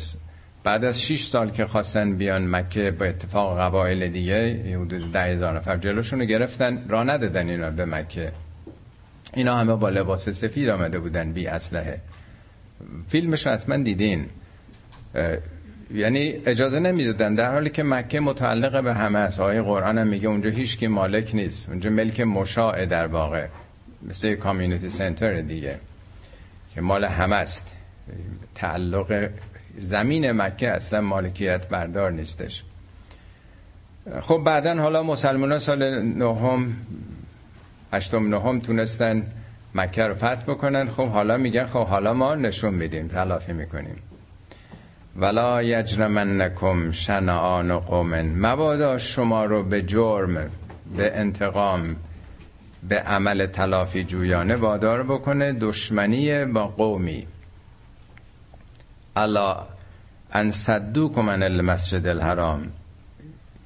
بعد 0.64 0.84
از 0.84 1.02
6 1.02 1.24
سال 1.24 1.50
که 1.50 1.66
خواستن 1.66 2.16
بیان 2.16 2.50
مکه 2.50 2.90
به 2.90 3.08
اتفاق 3.08 3.60
قبایل 3.60 4.08
دیگه 4.08 4.62
حدود 4.80 5.12
ده 5.12 5.22
هزار 5.22 5.56
نفر 5.56 5.76
جلوشون 5.76 6.20
رو 6.20 6.24
گرفتن 6.24 6.84
را 6.88 7.02
ندادن 7.02 7.48
اینا 7.48 7.70
به 7.70 7.84
مکه. 7.84 8.32
اینا 9.34 9.56
همه 9.56 9.74
با 9.74 9.88
لباس 9.88 10.28
سفید 10.28 10.68
آمده 10.68 10.98
بودن 10.98 11.32
بی 11.32 11.46
اسلحه. 11.46 12.00
فیلمش 13.08 13.46
حتما 13.46 13.76
دیدین. 13.76 14.26
یعنی 15.94 16.34
اجازه 16.46 16.78
نمی‌دادن. 16.80 17.34
در 17.34 17.52
حالی 17.52 17.70
که 17.70 17.82
مکه 17.82 18.20
متعلق 18.20 18.84
به 18.84 18.94
همه 18.94 19.18
است. 19.18 19.40
آیه 19.40 19.62
قرآن 19.62 19.98
هم 19.98 20.06
میگه 20.06 20.28
اونجا 20.28 20.50
هیچ 20.50 20.78
کی 20.78 20.86
مالک 20.86 21.34
نیست. 21.34 21.68
اونجا 21.68 21.90
ملک 21.90 22.20
مشاع 22.20 22.86
در 22.86 23.06
واقع. 23.06 23.46
مثل 24.02 24.34
کامیونیتی 24.34 24.90
سنتر 24.90 25.40
دیگه 25.40 25.78
که 26.74 26.80
مال 26.80 27.04
همه 27.04 27.36
است. 27.36 27.73
تعلق 28.54 29.28
زمین 29.78 30.32
مکه 30.32 30.70
اصلا 30.70 31.00
مالکیت 31.00 31.68
بردار 31.68 32.10
نیستش. 32.10 32.62
خب 34.20 34.42
بعدا 34.44 34.74
حالا 34.74 35.02
مسلمان 35.02 35.52
ها 35.52 35.58
سال 35.58 36.02
نهم 36.02 36.76
هشتم 37.92 38.28
نهم 38.28 38.60
تونستن 38.60 39.26
مکه 39.74 40.02
رو 40.02 40.14
فتح 40.14 40.44
بکنن. 40.46 40.88
خب 40.88 41.08
حالا 41.08 41.36
میگن 41.36 41.64
خب 41.66 41.86
حالا 41.86 42.14
ما 42.14 42.34
نشون 42.34 42.74
میدیم 42.74 43.08
تلافی 43.08 43.52
می‌کنیم. 43.52 43.96
ولا 45.16 45.62
یجرمنکم 45.62 46.92
شنعان 46.92 47.78
قوم. 47.78 48.14
مبادا 48.46 48.98
شما 48.98 49.44
رو 49.44 49.62
به 49.62 49.82
جرم 49.82 50.50
به 50.96 51.18
انتقام 51.18 51.96
به 52.88 53.00
عمل 53.00 53.46
تلافی 53.46 54.04
جویانه 54.04 54.56
وادار 54.56 55.02
بکنه 55.02 55.52
دشمنی 55.52 56.44
با 56.44 56.66
قومی. 56.66 57.26
الا 59.16 59.66
ان 60.32 60.50
صدوکم 60.50 61.30
عن 61.30 61.42
المسجد 61.42 62.06
الحرام 62.06 62.72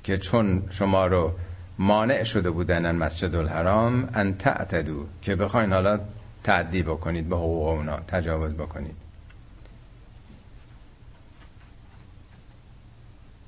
که 0.05 0.19
چون 0.19 0.63
شما 0.71 1.07
رو 1.07 1.33
مانع 1.79 2.23
شده 2.23 2.51
بودن 2.51 2.95
مسجد 2.97 3.35
الحرام 3.35 4.09
ان 4.15 4.35
تعتدو 4.35 5.07
که 5.23 5.37
بخواین 5.37 5.73
حالا 5.73 6.01
تعدی 6.45 6.83
بکنید 6.83 7.29
به 7.29 7.37
حقوق 7.37 7.69
اونا 7.69 7.97
تجاوز 7.97 8.53
بکنید. 8.53 8.95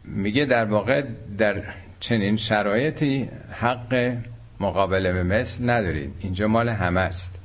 میگه 0.04 0.44
در 0.44 0.64
واقع 0.64 1.04
در 1.38 1.62
چنین 2.00 2.36
شرایطی 2.36 3.30
حق 3.52 4.16
مقابله 4.60 5.12
به 5.12 5.22
مثل 5.22 5.70
ندارید. 5.70 6.14
اینجا 6.20 6.48
مال 6.48 6.68
همه 6.68 7.00
است. 7.00 7.39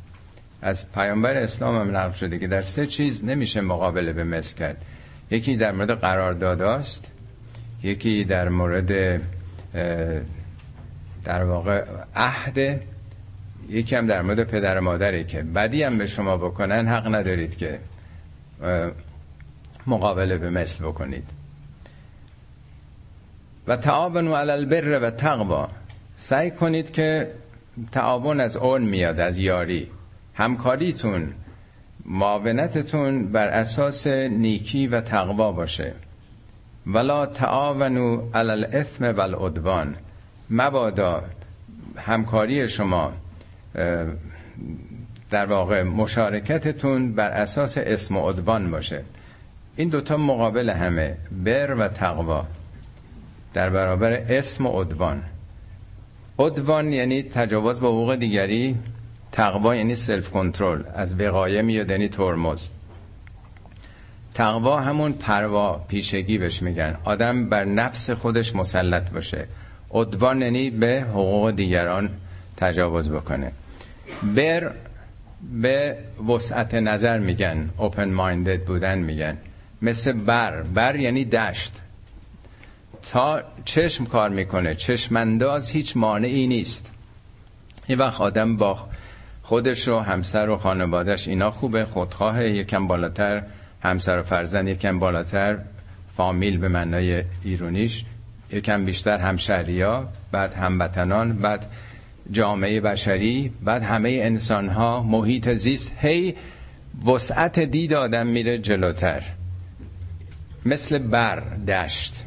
از 0.61 0.91
پیامبر 0.91 1.37
اسلام 1.37 1.75
هم 1.75 1.97
نقل 1.97 2.11
شده 2.11 2.39
که 2.39 2.47
در 2.47 2.61
سه 2.61 2.87
چیز 2.87 3.25
نمیشه 3.25 3.61
مقابله 3.61 4.13
به 4.13 4.23
مثل 4.23 4.57
کرد. 4.57 4.77
یکی 5.31 5.57
در 5.57 5.71
مورد 5.71 5.91
قرارداداست 5.91 7.11
یکی 7.83 8.23
در 8.23 8.49
مورد 8.49 9.21
در 11.23 11.43
واقع 11.43 11.85
عهد 12.15 12.81
یکی 13.69 13.95
هم 13.95 14.07
در 14.07 14.21
مورد 14.21 14.43
پدر 14.43 14.77
و 14.77 14.81
مادری 14.81 15.23
که 15.23 15.41
بدی 15.41 15.83
هم 15.83 15.97
به 15.97 16.07
شما 16.07 16.37
بکنن 16.37 16.87
حق 16.87 17.15
ندارید 17.15 17.57
که 17.57 17.79
مقابله 19.87 20.37
به 20.37 20.49
مثل 20.49 20.83
بکنید. 20.83 21.29
و 23.67 23.77
تعاون 23.77 24.27
علی 24.27 24.51
البر 24.51 24.99
و 24.99 25.09
تقوا. 25.09 25.69
سعی 26.17 26.51
کنید 26.51 26.91
که 26.91 27.31
تعاون 27.91 28.39
از 28.39 28.57
اون 28.57 28.81
میاد 28.81 29.19
از 29.19 29.37
یاری. 29.37 29.87
همکاریتون 30.35 31.33
معاونتتون 32.05 33.27
بر 33.27 33.47
اساس 33.47 34.07
نیکی 34.07 34.87
و 34.87 35.01
تقوا 35.01 35.51
باشه. 35.51 35.93
ولا 36.87 37.25
تعاونوا 37.25 38.23
علی 38.33 38.51
الاثم 38.51 39.05
والعدوان. 39.05 39.95
مبادا 40.49 41.23
همکاری 41.97 42.67
شما 42.67 43.13
در 45.29 45.45
واقع 45.45 45.83
مشارکتتون 45.83 47.11
بر 47.13 47.29
اساس 47.29 47.77
اسم 47.77 48.17
و 48.17 48.29
عدوان 48.29 48.71
باشه. 48.71 49.03
این 49.75 49.89
دوتا 49.89 50.17
مقابل 50.17 50.69
همه 50.69 51.17
بر 51.31 51.75
و 51.75 51.87
تقوا. 51.87 52.45
در 53.53 53.69
برابر 53.69 54.11
اسم 54.13 54.65
و 54.65 54.81
عدوان. 54.81 55.23
عدوان 56.39 56.93
یعنی 56.93 57.23
تجاوز 57.23 57.79
به 57.79 57.87
حقوق 57.87 58.15
دیگری. 58.15 58.75
تقوا 59.35 59.75
یعنی 59.75 59.95
سلف 59.95 60.29
کنترل 60.29 60.83
از 60.93 61.19
وقایه 61.19 61.61
میاد 61.61 61.91
یعنی 61.91 62.07
ترمز. 62.07 62.67
تقوا 64.33 64.79
همون 64.79 65.11
پروا 65.13 65.85
پیشگی 65.87 66.37
بهش 66.37 66.61
میگن. 66.61 66.97
آدم 67.03 67.49
بر 67.49 67.65
نفس 67.65 68.09
خودش 68.09 68.55
مسلط 68.55 69.11
باشه. 69.11 69.47
عدوان 69.91 70.41
یعنی 70.41 70.69
به 70.69 71.05
حقوق 71.09 71.51
دیگران 71.51 72.09
تجاوز 72.57 73.09
بکنه. 73.09 73.51
بر 74.23 74.71
به 75.61 75.97
وسعت 76.29 76.75
نظر 76.75 77.17
میگن 77.19 77.69
اوپن 77.77 78.11
مایندد 78.11 78.65
بودن 78.65 78.97
میگن. 78.97 79.37
مثل 79.81 80.11
بر 80.11 80.61
بر 80.61 80.95
یعنی 80.95 81.25
دشت. 81.25 81.81
تا 83.11 83.43
چشم 83.65 84.05
کار 84.05 84.29
می‌کنه 84.29 84.75
چشمانداز 84.75 85.69
هیچ 85.69 85.97
مانعی 85.97 86.47
نیست. 86.47 86.89
یه 87.89 87.95
وقت 87.95 88.21
آدم 88.21 88.57
با 88.57 88.77
خودش 89.45 89.87
و 89.87 89.99
همسر 89.99 90.49
و 90.49 90.57
خانوادش 90.57 91.27
اینا 91.27 91.51
خوبه 91.51 91.85
خودخواه 91.85 92.43
یکم 92.43 92.87
بالاتر. 92.87 93.43
همسر 93.83 94.19
و 94.19 94.23
فرزند 94.23 94.67
یکم 94.67 94.99
بالاتر. 94.99 95.57
فامیل 96.17 96.57
به 96.57 96.67
معنای 96.67 97.23
ایرونیش. 97.43 98.05
یکم 98.51 98.85
بیشتر 98.85 99.17
همشهریا 99.17 100.07
بعد 100.31 100.53
هموطنان 100.53 101.37
بعد 101.37 101.65
جامعه 102.31 102.81
بشری 102.81 103.51
بعد 103.63 103.83
همه 103.83 104.09
انسان 104.09 104.69
ها 104.69 105.03
محیط 105.03 105.49
زیست 105.49 105.91
هی 105.97 106.35
وسعت 107.05 107.59
دید 107.59 107.93
آدم 107.93 108.27
میره 108.27 108.57
جلوتر. 108.57 109.23
مثل 110.65 110.97
بر 110.97 111.39
دشت. 111.67 112.23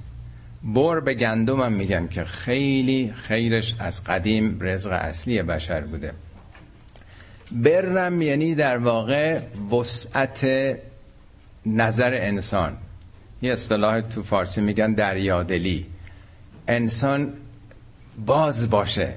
بر 0.63 1.01
به 1.01 1.15
گندم 1.15 1.61
هم 1.61 1.73
میگن 1.73 2.07
که 2.07 2.25
خیلی 2.25 3.13
خیرش 3.15 3.75
از 3.79 4.05
قدیم 4.05 4.59
رزق 4.61 4.93
اصلی 4.93 5.43
بشر 5.43 5.81
بوده. 5.81 6.13
برم 7.53 8.23
یعنی 8.23 8.55
در 8.55 8.79
واقع 8.79 9.41
وسعت 9.71 10.47
نظر 11.67 12.15
انسان. 12.15 12.77
یه 13.43 13.53
اصطلاح 13.53 14.01
تو 14.01 14.23
فارسی 14.23 14.61
میگن 14.61 14.93
دریادلی. 14.93 15.87
انسان 16.69 17.33
باز 18.27 18.71
باشه. 18.71 19.15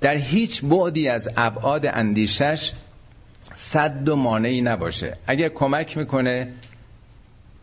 در 0.00 0.14
هیچ 0.14 0.64
بعدی 0.64 1.08
از 1.08 1.30
ابعاد 1.36 1.86
اندیشش 1.86 2.72
صد 3.54 4.08
و 4.08 4.16
مانعی 4.16 4.60
نباشه. 4.60 5.16
اگه 5.26 5.48
کمک 5.48 5.96
می‌کنه 5.96 6.48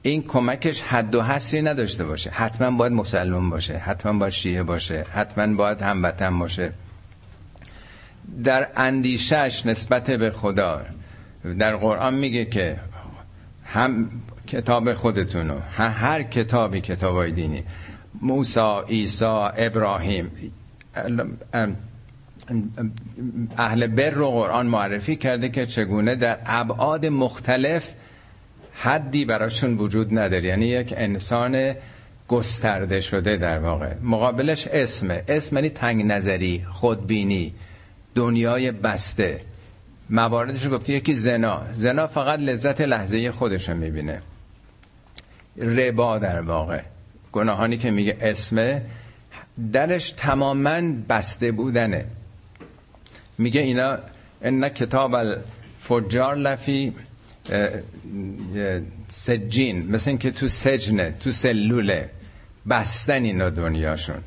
این 0.01 0.23
کمکش 0.23 0.81
حد 0.81 1.15
و 1.15 1.21
حصری 1.21 1.61
نداشته 1.61 2.05
باشه. 2.05 2.29
حتما 2.29 2.77
باید 2.77 2.93
مسلمان 2.93 3.49
باشه 3.49 3.77
حتما 3.77 4.19
باید 4.19 4.33
شیعه 4.33 4.63
باشه 4.63 5.05
حتما 5.13 5.55
باید 5.55 5.81
هموطن 5.81 6.39
باشه. 6.39 6.73
در 8.43 8.69
اندیشش 8.75 9.65
نسبت 9.65 10.11
به 10.11 10.31
خدا. 10.31 10.81
در 11.59 11.75
قرآن 11.75 12.13
میگه 12.13 12.45
که 12.45 12.79
هم 13.65 14.09
کتاب 14.47 14.93
خودتونو 14.93 15.59
هر 15.77 16.23
کتابی 16.23 16.81
کتابای 16.81 17.31
دینی 17.31 17.63
موسی، 18.21 18.81
عیسی، 18.89 19.25
ابراهیم 19.57 20.31
اهل 23.57 23.87
بر 23.87 24.09
رو 24.09 24.31
قرآن 24.31 24.67
معرفی 24.67 25.15
کرده 25.15 25.49
که 25.49 25.65
چگونه 25.65 26.15
در 26.15 26.37
ابعاد 26.45 27.05
مختلف 27.05 27.93
حدی 28.73 29.25
براشون 29.25 29.77
وجود 29.77 30.19
نداره. 30.19 30.43
یعنی 30.43 30.65
یک 30.65 30.93
انسان 30.97 31.73
گسترده 32.27 33.01
شده 33.01 33.37
در 33.37 33.59
واقع. 33.59 33.93
مقابلش 34.03 34.67
اسمه. 34.67 35.23
اسم 35.27 35.55
یعنی 35.55 35.69
تنگ 35.69 36.05
نظری 36.05 36.65
خودبینی. 36.69 37.53
دنیای 38.15 38.71
بسته. 38.71 39.41
مواردش 40.09 40.65
رو 40.65 40.77
گفتی 40.77 40.93
یکی 40.93 41.13
زنا. 41.13 41.61
زنا 41.75 42.07
فقط 42.07 42.39
لذت 42.39 42.81
لحظه 42.81 43.31
خودش 43.31 43.69
رو 43.69 43.75
می‌بینه. 43.75 44.21
ربا 45.57 46.17
در 46.17 46.41
واقع. 46.41 46.81
گناهانی 47.31 47.77
که 47.77 47.91
میگه 47.91 48.17
اسمه 48.21 48.81
درش 49.73 50.11
تماما 50.11 50.81
بسته 51.09 51.51
بودنه. 51.51 52.05
میگه 53.37 53.61
اینا 53.61 53.97
ان 54.41 54.69
کتاب 54.69 55.15
الفجار 55.15 56.35
لفی 56.35 56.93
سجین. 59.07 59.91
مثل 59.91 60.17
که 60.17 60.31
تو 60.31 60.47
سجنه 60.47 61.11
تو 61.19 61.31
سلوله. 61.31 62.09
بستن 62.69 63.23
اینا 63.23 63.49
دنیاشون. 63.49 64.23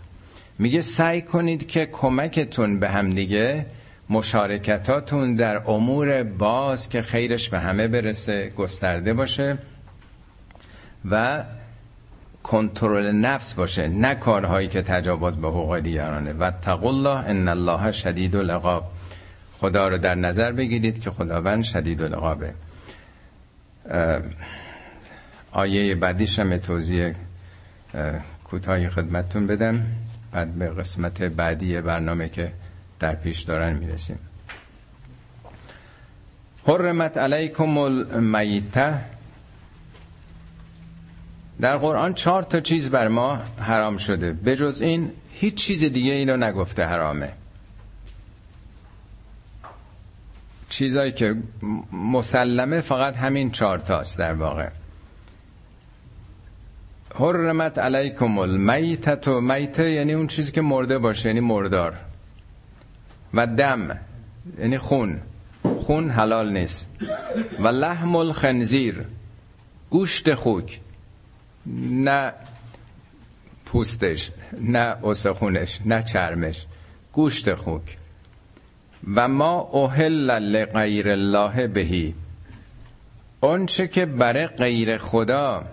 میگه 0.62 0.80
سعی 0.80 1.22
کنید 1.22 1.68
که 1.68 1.86
کمکتون 1.86 2.80
به 2.80 2.88
هم 2.88 3.10
دیگه 3.10 3.66
مشارکتاتون 4.10 5.34
در 5.34 5.62
امور 5.70 6.22
باز 6.22 6.88
که 6.88 7.02
خیرش 7.02 7.48
به 7.48 7.58
همه 7.60 7.88
برسه 7.88 8.48
گسترده 8.48 9.14
باشه 9.14 9.58
و 11.10 11.44
کنترل 12.42 13.12
نفس 13.12 13.54
باشه 13.54 13.88
نه 13.88 14.14
کارهایی 14.14 14.68
که 14.68 14.82
تجاوز 14.82 15.36
به 15.36 15.48
حقوق 15.48 15.78
دیگرانه. 15.78 16.32
و 16.32 16.50
الله 16.66 17.18
ان 17.18 17.48
الله 17.48 17.92
شدید 17.92 18.36
العقاب. 18.36 18.84
خدا 19.52 19.88
رو 19.88 19.98
در 19.98 20.14
نظر 20.14 20.52
بگیرید 20.52 21.00
که 21.00 21.10
خداوند 21.10 21.64
شدید 21.64 22.02
العقابه. 22.02 22.54
آیه 25.52 25.94
بعدیش 25.94 26.38
هم 26.38 26.56
توضیح 26.56 27.14
کوتاهی 28.44 28.88
خدمتتون 28.88 29.46
بدم. 29.46 29.86
بعد 30.32 30.54
به 30.54 30.68
قسمت 30.70 31.22
بعدی 31.22 31.80
برنامه 31.80 32.28
که 32.28 32.52
در 33.00 33.14
پیش 33.14 33.40
دارن 33.40 33.72
می‌رسیم. 33.72 34.18
حرمت 36.66 37.18
علیکم 37.18 37.78
المیته 37.78 38.94
در 41.60 41.76
قرآن 41.76 42.14
چهار 42.14 42.42
تا 42.42 42.60
چیز 42.60 42.90
بر 42.90 43.08
ما 43.08 43.36
حرام 43.58 43.96
شده. 43.96 44.32
به 44.32 44.56
جز 44.56 44.80
این 44.80 45.12
هیچ 45.32 45.54
چیز 45.54 45.84
دیگه 45.84 46.12
اینو 46.12 46.36
نگفته 46.36 46.84
حرامه. 46.84 47.32
چیزایی 50.68 51.12
که 51.12 51.36
مسلمه 51.92 52.80
فقط 52.80 53.16
همین 53.16 53.50
چهار 53.50 53.78
تاست 53.78 54.18
در 54.18 54.32
واقع. 54.32 54.68
حرمت 57.14 57.78
علیکم 57.78 58.38
المیتت 58.38 59.28
و 59.28 59.40
میته 59.40 59.90
یعنی 59.90 60.12
اون 60.12 60.26
چیزی 60.26 60.52
که 60.52 60.60
مرده 60.60 60.98
باشه 60.98 61.28
یعنی 61.28 61.40
مردار. 61.40 61.94
و 63.34 63.46
دم 63.46 63.98
یعنی 64.58 64.78
خون. 64.78 65.20
خون 65.78 66.10
حلال 66.10 66.52
نیست. 66.52 66.90
و 67.58 67.68
لحم 67.68 68.16
الخنزیر 68.16 69.04
گوشت 69.90 70.34
خوک. 70.34 70.80
نه 71.90 72.32
پوستش 73.66 74.30
نه 74.60 74.96
اسخونش 75.04 75.80
نه 75.84 76.02
چرمش. 76.02 76.66
گوشت 77.12 77.54
خوک. 77.54 77.96
و 79.14 79.28
ما 79.28 79.52
اوهل 79.52 80.30
لغیر 80.30 81.10
الله 81.10 81.66
بهی. 81.66 82.14
اون 83.40 83.66
چه 83.66 83.88
که 83.88 84.06
برای 84.06 84.46
غیر 84.46 84.98
خدا 84.98 85.64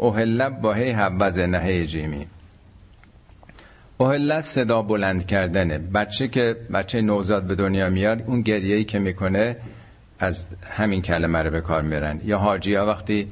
اوهل 0.00 0.48
با 0.48 0.72
هی 0.72 0.90
حبز 0.90 1.38
نهی 1.38 1.86
جیمی. 1.86 2.26
اوهل 3.98 4.40
صدا 4.40 4.82
بلند 4.82 5.26
کردنه. 5.26 5.78
بچه 5.78 6.28
که 6.28 6.56
بچه 6.72 7.00
نوزاد 7.00 7.42
به 7.42 7.54
دنیا 7.54 7.88
میاد 7.88 8.22
اون 8.26 8.40
گریهی 8.42 8.84
که 8.84 8.98
می‌کنه 8.98 9.56
از 10.18 10.46
همین 10.70 11.02
کلمه 11.02 11.42
رو 11.42 11.50
به 11.50 11.60
کار 11.60 11.82
میرن 11.82 12.20
یا 12.24 12.38
حاجی 12.38 12.74
ها 12.74 12.86
وقتی 12.86 13.28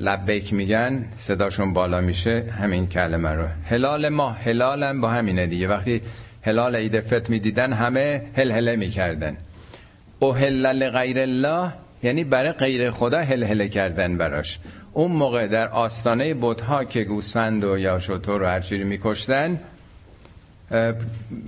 لبیک 0.00 0.52
میگن 0.52 1.04
صداشون 1.16 1.72
بالا 1.72 2.00
میشه 2.00 2.44
همین 2.60 2.88
کلمه 2.88 3.30
رو. 3.30 3.46
هلال 3.70 4.08
ما 4.08 4.30
هلالم 4.30 5.00
با 5.00 5.08
همینه 5.08 5.46
دیگه. 5.46 5.68
وقتی 5.68 6.00
هلال 6.42 6.76
عید 6.76 7.00
فت 7.00 7.30
می‌دیدن 7.30 7.72
همه 7.72 8.22
هل 8.36 8.50
هله 8.50 8.76
می‌کردن. 8.76 9.36
اوهل 10.18 10.90
غیر 10.90 11.18
الله 11.18 11.72
یعنی 12.02 12.24
برای 12.24 12.52
غیر 12.52 12.90
خدا 12.90 13.18
هل 13.18 13.44
هله 13.44 13.68
کردن 13.68 14.18
براش. 14.18 14.58
اون 14.94 15.12
موقع 15.12 15.46
در 15.46 15.68
آستانه 15.68 16.34
بتها 16.34 16.84
که 16.84 17.04
گوسفند 17.04 17.64
و 17.64 17.78
یا 17.78 17.98
شطور 17.98 18.40
رو 18.40 18.46
هرچیری 18.46 18.84
میکشتن 18.84 19.60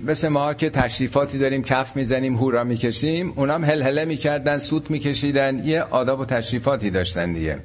مثل 0.05 0.27
ما 0.27 0.53
که 0.53 0.69
تشریفاتی 0.69 1.37
داریم 1.37 1.63
کف 1.63 1.95
می‌زنیم 1.95 2.35
هورا 2.35 2.63
می‌کشیم 2.63 3.33
اونام 3.35 3.65
هل 3.65 3.81
هله 3.81 4.05
می‌کردن 4.05 4.57
سوت 4.57 4.91
میکشیدن 4.91 5.65
یه 5.65 5.81
آداب 5.81 6.19
و 6.19 6.25
تشریفاتی 6.25 6.89
داشتن 6.89 7.33
دیگه. 7.33 7.59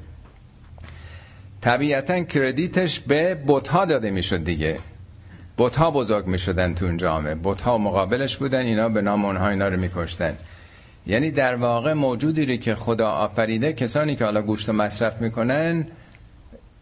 طبیعتا 1.61 2.23
کردیتش 2.23 3.01
به 3.01 3.37
بتها 3.47 3.85
داده 3.85 4.11
می‌شد 4.11 4.45
دیگه. 4.45 4.79
بتها 5.59 5.91
بزرگ 5.91 6.27
می‌شدن 6.27 6.75
تو 6.75 6.85
اون 6.85 6.97
جامعه. 6.97 7.35
بتها 7.45 7.79
مقابلش 7.79 8.37
بودن 8.37 8.61
اینا 8.61 8.89
به 8.89 9.01
نام 9.01 9.25
اونها 9.25 9.49
اینا 9.49 9.69
رو 9.69 9.81
میکشتن. 9.81 10.37
یعنی 11.07 11.31
در 11.31 11.55
واقع 11.55 11.93
موجودی 11.93 12.47
رو 12.47 12.57
که 12.57 12.75
خدا 12.75 13.11
آفریده 13.11 13.73
کسانی 13.73 14.17
که 14.17 14.25
حالا 14.25 14.43
گوشت 14.43 14.69
مصرف 14.69 15.21
می‌کنن 15.21 15.87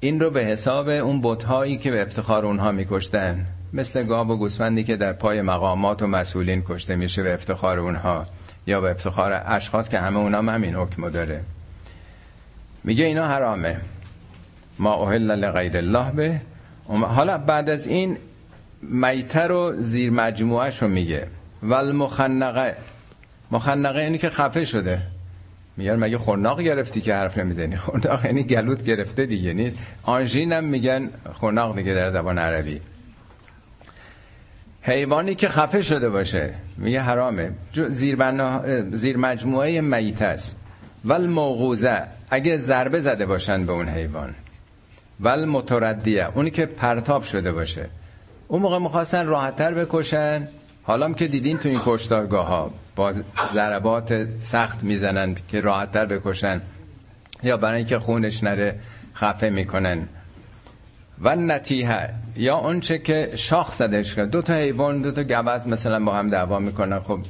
این 0.00 0.20
رو 0.20 0.30
به 0.30 0.44
حساب 0.44 0.88
اون 0.88 1.20
بتهایی 1.22 1.78
که 1.78 1.90
به 1.90 2.02
افتخار 2.02 2.46
اونها 2.46 2.72
میکشتن. 2.72 3.46
مثل 3.72 4.02
گاو 4.02 4.28
و 4.28 4.36
گوسفندی 4.36 4.84
که 4.84 4.96
در 4.96 5.12
پای 5.12 5.42
مقامات 5.42 6.02
و 6.02 6.06
مسئولین 6.06 6.62
کشته 6.68 6.96
میشه 6.96 7.22
به 7.22 7.34
افتخار 7.34 7.78
اونها 7.78 8.26
یا 8.66 8.80
به 8.80 8.90
افتخار 8.90 9.42
اشخاص 9.46 9.88
که 9.88 9.98
همه 9.98 10.18
اونها 10.18 10.52
همین 10.52 10.74
حکم 10.74 11.08
داره. 11.10 11.40
میگه 12.84 13.04
اینا 13.04 13.28
حرامه. 13.28 13.76
ما 14.78 14.94
اوهل 14.94 15.30
لغیر 15.30 15.76
الله 15.76 16.12
به. 16.12 16.40
حالا 16.88 17.38
بعد 17.38 17.70
از 17.70 17.86
این 17.86 18.16
میتر 18.82 19.48
رو 19.48 19.72
زیر 19.78 20.10
مجموعه 20.10 20.70
رو 20.80 20.88
میگه. 20.88 21.26
والمخنقه 21.62 22.76
مخنقه 23.52 24.00
اینی 24.00 24.18
که 24.18 24.30
خفه 24.30 24.64
شده. 24.64 25.02
میگن 25.76 25.96
مگه 25.96 26.18
خورناق 26.18 26.60
گرفتی 26.62 27.00
که 27.00 27.14
حرف 27.14 27.38
نمی‌زنی؟ 27.38 27.76
خورناق 27.86 28.24
یعنی 28.24 28.42
گلوت 28.42 28.84
گرفته 28.84 29.26
دیگه 29.26 29.52
نیست؟ 29.52 29.78
آنژین 30.02 30.52
هم 30.52 30.64
میگن 30.64 31.10
خورناق 31.32 31.76
دیگه 31.76 31.94
در 31.94 32.10
زبان 32.10 32.38
عربی. 32.38 32.80
حیوانی 34.82 35.34
که 35.34 35.48
خفه 35.48 35.82
شده 35.82 36.08
باشه 36.08 36.54
میگه 36.76 37.00
حرامه. 37.00 37.50
زیر, 37.88 38.16
زیر 38.92 39.16
مجموعه 39.16 39.80
میت 39.80 40.22
است. 40.22 40.60
ول 41.04 41.26
موقوزه 41.26 42.02
اگه 42.30 42.56
ضربه 42.56 43.00
زده 43.00 43.26
باشن 43.26 43.66
به 43.66 43.72
اون 43.72 43.88
حیوان. 43.88 44.34
ول 45.20 45.44
متردیه 45.44 46.28
اونی 46.34 46.50
که 46.50 46.66
پرتاب 46.66 47.22
شده 47.22 47.52
باشه. 47.52 47.88
اون 48.48 48.62
موقع 48.62 48.78
می‌خواستن 48.78 49.26
راحتتر 49.26 49.74
بکشن. 49.74 50.48
حالا 50.82 51.12
که 51.12 51.28
دیدین 51.28 51.58
تو 51.58 51.68
این 51.68 51.80
کشتارگاه 51.84 52.46
ها 52.46 52.70
با 53.00 53.12
ضربات 53.52 54.28
سخت 54.38 54.84
می‌زنن 54.84 55.36
که 55.48 55.60
راحتتر 55.60 56.06
بکشن 56.06 56.60
یا 57.42 57.56
برای 57.56 57.76
اینکه 57.76 57.98
خونش 57.98 58.42
نره 58.42 58.78
خفه 59.14 59.50
می‌کنن. 59.50 60.08
و 61.20 61.36
نتیه 61.36 62.08
یا 62.36 62.56
اونچه 62.56 62.98
که 62.98 63.32
شاخ 63.34 63.74
زدهش 63.74 64.14
کرد. 64.14 64.30
دو 64.30 64.42
تا 64.42 64.54
حیوان 64.54 65.02
دو 65.02 65.12
تا 65.12 65.22
گوز 65.22 65.68
مثلا 65.68 66.04
با 66.04 66.14
هم 66.14 66.30
دعوا 66.30 66.58
می‌کنن. 66.58 67.00
خب 67.00 67.20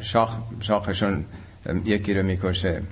شاخ 0.00 0.36
شاخشون 0.60 1.24
یکی 1.84 2.14
رو 2.14 2.22
می‌کشه. 2.22 2.82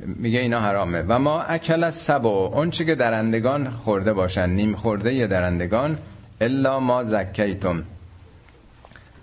میگه 0.00 0.40
اینا 0.40 0.60
حرامه. 0.60 1.02
و 1.08 1.18
ما 1.18 1.42
اکل 1.42 1.84
از 1.84 1.94
سبا 1.94 2.46
اون 2.46 2.70
که 2.70 2.94
درندگان 2.94 3.70
خورده 3.70 4.12
باشن. 4.12 4.50
نیم 4.50 4.74
خورده 4.76 5.14
یه 5.14 5.26
درندگان. 5.26 5.98
الا 6.40 6.80
ما 6.80 7.04
زکیتم. 7.04 7.82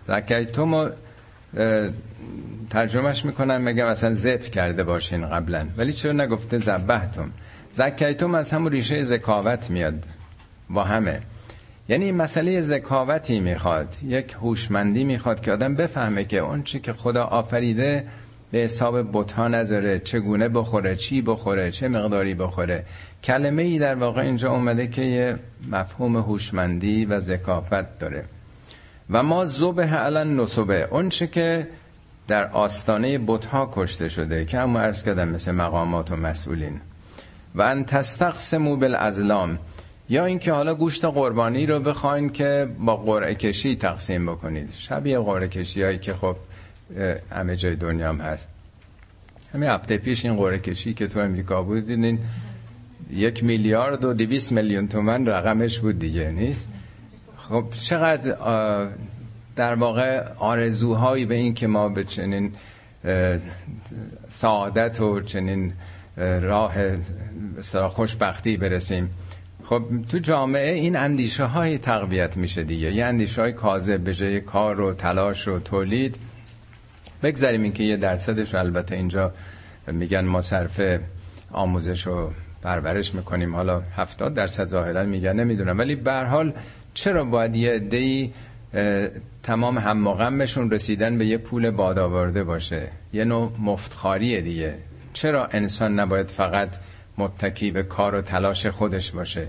زکیتم 0.08 0.74
و 0.74 0.89
ترجمهش 2.70 3.26
می‌کنن 3.26 3.58
مگه 3.58 3.84
مثلا 3.86 4.13
زف 4.13 4.52
کرده 4.52 4.84
باشین 4.84 5.30
قبلا. 5.30 5.68
ولی 5.78 5.94
چرا 5.94 6.12
نگفته 6.12 6.58
زبهتم 6.58 7.32
زکیتم 7.72 8.36
از 8.36 8.52
همون 8.52 8.72
ریشه 8.72 9.04
زکاوت 9.04 9.70
میاد 9.70 10.04
با 10.70 10.84
همه. 10.84 11.20
یعنی 11.89 12.12
مسئله 12.12 12.62
زکاوتی 12.62 13.39
می‌خواد 13.39 13.98
یک 14.08 14.36
هوشمندی 14.41 15.04
می‌خواد 15.04 15.41
که 15.41 15.52
آدم 15.52 15.76
بفهمه 15.76 16.24
که 16.24 16.38
اون 16.38 16.63
چی 16.63 16.80
که 16.80 16.94
خدا 16.94 17.24
آفریده 17.24 18.08
به 18.52 18.58
حساب 18.58 19.10
بتا 19.13 19.48
نذاره 19.48 20.00
چگونه 20.00 20.50
بخوره 20.50 20.96
چی 20.96 21.22
بخوره 21.22 21.72
چه 21.72 21.88
مقداری 21.88 22.34
بخوره. 22.34 22.86
کلمه 23.24 23.62
ای 23.62 23.80
در 23.80 23.96
واقع 23.96 24.22
اینجا 24.22 24.52
اومده 24.52 24.88
که 24.88 25.02
یه 25.02 25.39
مفهوم 25.72 26.18
هوشمندی 26.18 27.06
و 27.06 27.20
ذکافت 27.20 28.00
داره. 28.00 28.24
و 29.10 29.24
ما 29.24 29.46
زبه 29.46 29.84
علن 29.84 30.39
نصبه 30.39 30.88
اون 30.91 31.10
چه 31.10 31.28
که 31.28 31.68
در 32.28 32.48
آستانه 32.52 33.18
بتها 33.18 33.72
کشته 33.74 34.10
شده 34.10 34.46
که 34.46 34.60
هم 34.60 34.78
عرض 34.78 35.04
کردم 35.04 35.28
مثل 35.28 35.52
مقامات 35.52 36.12
و 36.12 36.15
مسئولین. 36.15 36.82
و 37.56 37.62
ان 37.62 37.86
تستقسمو 37.86 38.76
بالازلام 38.76 39.58
یا 40.10 40.26
اینکه 40.26 40.52
حالا 40.52 40.76
گوشت 40.76 41.06
قربانی 41.06 41.65
رو 41.65 41.80
بخواین 41.80 42.30
که 42.30 42.70
با 42.80 42.98
قرعه 42.98 43.36
کشی 43.36 43.76
تقسیم 43.76 44.26
بکنید. 44.26 44.70
شبیه 44.78 45.20
قرعه 45.20 45.48
کشی 45.48 45.84
هایی 45.84 46.00
که 46.00 46.13
خب 46.13 46.36
همه 47.32 47.56
جای 47.56 47.76
دنیا 47.76 48.10
هم 48.10 48.22
هست. 48.22 48.50
همین 49.54 49.70
هفته 49.70 49.98
پیش 49.98 50.26
این 50.26 50.36
قرعه 50.36 50.60
کشی 50.60 50.94
که 50.94 51.08
تو 51.08 51.20
امریکا 51.20 51.63
بود 51.63 51.88
دیدین 51.88 52.20
یک 53.12 53.44
میلیارد 53.44 54.06
و 54.06 54.13
دویست 54.13 54.52
میلیون 54.52 54.88
تومن 54.88 55.26
رقمش 55.26 55.80
بود 55.80 56.00
دیگه 56.00 56.32
نیست؟ 56.32 56.68
خب 57.49 57.65
چقدر 57.81 58.38
در 59.55 59.75
واقع 59.75 60.23
آرزوهایی 60.38 61.25
به 61.25 61.36
این 61.36 61.53
که 61.53 61.67
ما 61.67 61.89
به 61.89 62.03
چنین 62.03 62.53
سعادت 64.29 65.01
و 65.01 65.21
چنین 65.21 65.73
راه 66.41 66.73
خوشبختی 67.89 68.58
برسیم. 68.58 69.10
خب 69.63 69.84
تو 70.10 70.19
جامعه 70.19 70.73
این 70.73 70.95
اندیشه 70.95 71.43
های 71.43 71.77
تقویت 71.77 72.38
میشه 72.38 72.63
دیگه. 72.63 72.91
یه 72.91 73.05
اندیشه 73.05 73.41
های 73.41 73.53
کاذب 73.53 73.99
به 73.99 74.13
جای 74.13 74.41
کار 74.41 74.81
و 74.81 74.93
تلاش 74.93 75.47
و 75.47 75.60
تولید. 75.60 76.15
بگذاریم 77.23 77.63
این 77.63 77.73
که 77.73 77.83
یه 77.83 77.98
درصدش 77.98 78.56
البته 78.56 78.96
اینجا 78.96 79.31
میگن 79.87 80.25
ما 80.25 80.41
صرف 80.41 80.81
آموزش 81.52 82.08
و 82.08 82.31
پرورش 82.62 83.15
می‌کنیم. 83.15 83.56
حالا 83.56 83.81
هفتاد 83.98 84.33
درصد 84.33 84.65
ظاهرا 84.65 85.04
میگن 85.04 85.33
نمی‌دونم. 85.33 85.77
ولی 85.79 85.96
به 85.96 86.13
حال 86.13 86.54
چرا 86.96 87.23
باید 87.23 87.56
یه 87.56 87.71
عده‌ای 87.71 88.31
تمام 89.43 89.77
هم 89.77 90.12
غمشون 90.12 90.71
رسیدن 90.71 91.17
به 91.17 91.25
یه 91.25 91.37
پول 91.37 91.69
باد 91.69 92.43
باشه؟ 92.43 92.87
یه 93.13 93.25
نوع 93.25 93.52
مفتخاریه 93.60 94.41
دیگه. 94.41 94.75
چرا 95.13 95.46
انسان 95.46 96.00
نباید 96.00 96.27
فقط 96.27 96.75
متکی 97.17 97.71
به 97.71 97.83
کار 97.83 98.15
و 98.15 98.21
تلاش 98.21 98.65
خودش 98.65 99.12
باشه؟ 99.12 99.48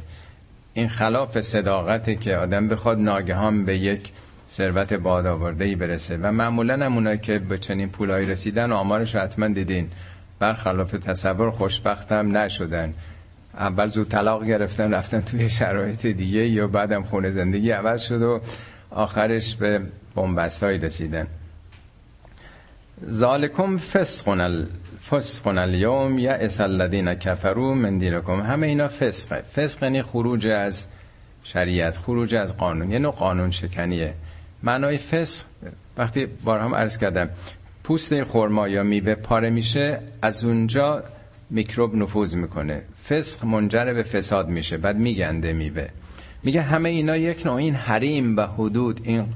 این 0.74 0.88
خلاف 0.88 1.40
صداقته 1.40 2.14
که 2.14 2.36
آدم 2.36 2.68
بخواد 2.68 2.98
ناگهان 2.98 3.64
به 3.64 3.78
یک 3.78 4.12
ثروت 4.50 4.92
باد 4.92 5.62
ای 5.62 5.74
برسه. 5.76 6.16
و 6.16 6.32
معمولا 6.32 6.86
هم 6.86 7.16
که 7.16 7.38
به 7.38 7.58
چنین 7.58 7.88
پولایی 7.88 8.26
رسیدن 8.26 8.72
آمارش 8.72 9.16
حتما 9.16 9.48
دیدین. 9.48 9.90
برخلاف 10.38 10.90
تصور 10.90 11.50
خوشبختم 11.50 12.36
نشدن. 12.36 12.94
اول 13.58 13.86
زود 13.86 14.08
طلاق 14.08 14.44
گرفتن 14.44 14.94
رفتن 14.94 15.20
توی 15.20 15.48
شرایط 15.48 16.06
دیگه 16.06 16.48
یا 16.48 16.66
بعدم 16.66 17.02
خونه 17.02 17.30
زندگی 17.30 17.70
عوض 17.70 18.02
شد 18.02 18.22
و 18.22 18.40
آخرش 18.90 19.56
به 19.56 19.80
بومبست 20.14 20.64
رسیدن. 20.64 21.26
ذالکم 23.10 23.76
فسقن 23.76 24.40
الفسقن 24.40 25.58
الیوم 25.58 26.18
یا 26.18 26.38
الذین 26.60 27.14
کفروا 27.14 27.74
من 27.74 27.98
دینکم 27.98 28.40
همه 28.40 28.66
اینا 28.66 28.88
فسقه. 28.88 29.42
فسق 29.56 29.82
یعنی 29.82 30.02
خروج 30.02 30.46
از 30.46 30.86
شریعت 31.44 31.96
خروج 31.96 32.34
از 32.34 32.56
قانون. 32.56 32.90
یه 32.90 32.98
نوع 32.98 33.12
قانون 33.12 33.50
شکنیه. 33.50 34.14
معنای 34.62 34.98
فسق 34.98 35.44
وقتی 35.96 36.26
بار 36.26 36.60
هم 36.60 36.74
عرض 36.74 36.98
کردم 36.98 37.30
پوست 37.84 38.24
خرما 38.24 38.68
یا 38.68 38.82
میوه 38.82 39.14
پاره 39.14 39.50
میشه 39.50 39.98
از 40.22 40.44
اونجا 40.44 41.04
میکروب 41.50 41.94
نفوذ 41.94 42.34
می‌کنه. 42.34 42.82
فسق 43.08 43.44
منجر 43.44 43.92
به 43.92 44.02
فساد 44.02 44.48
میشه. 44.48 44.76
بعد 44.76 44.96
میگنده 44.96 45.52
میوه. 45.52 45.86
میگه 46.42 46.62
همه 46.62 46.88
اینا 46.88 47.16
یک 47.16 47.46
نوع 47.46 47.54
این 47.54 47.74
حریم 47.74 48.36
و 48.36 48.40
حدود 48.46 49.00
این 49.04 49.26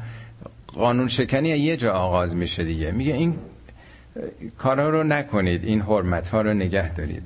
قانون 0.66 1.08
شکنی 1.08 1.48
یه 1.48 1.76
جا 1.76 1.92
آغاز 1.92 2.36
میشه 2.36 2.64
دیگه. 2.64 2.90
میگه 2.90 3.14
این 3.14 3.34
کارا 4.58 4.90
رو 4.90 5.02
نکنید 5.02 5.64
این 5.64 5.80
حرمت 5.80 6.28
ها 6.28 6.40
رو 6.40 6.54
نگه 6.54 6.94
دارید. 6.94 7.22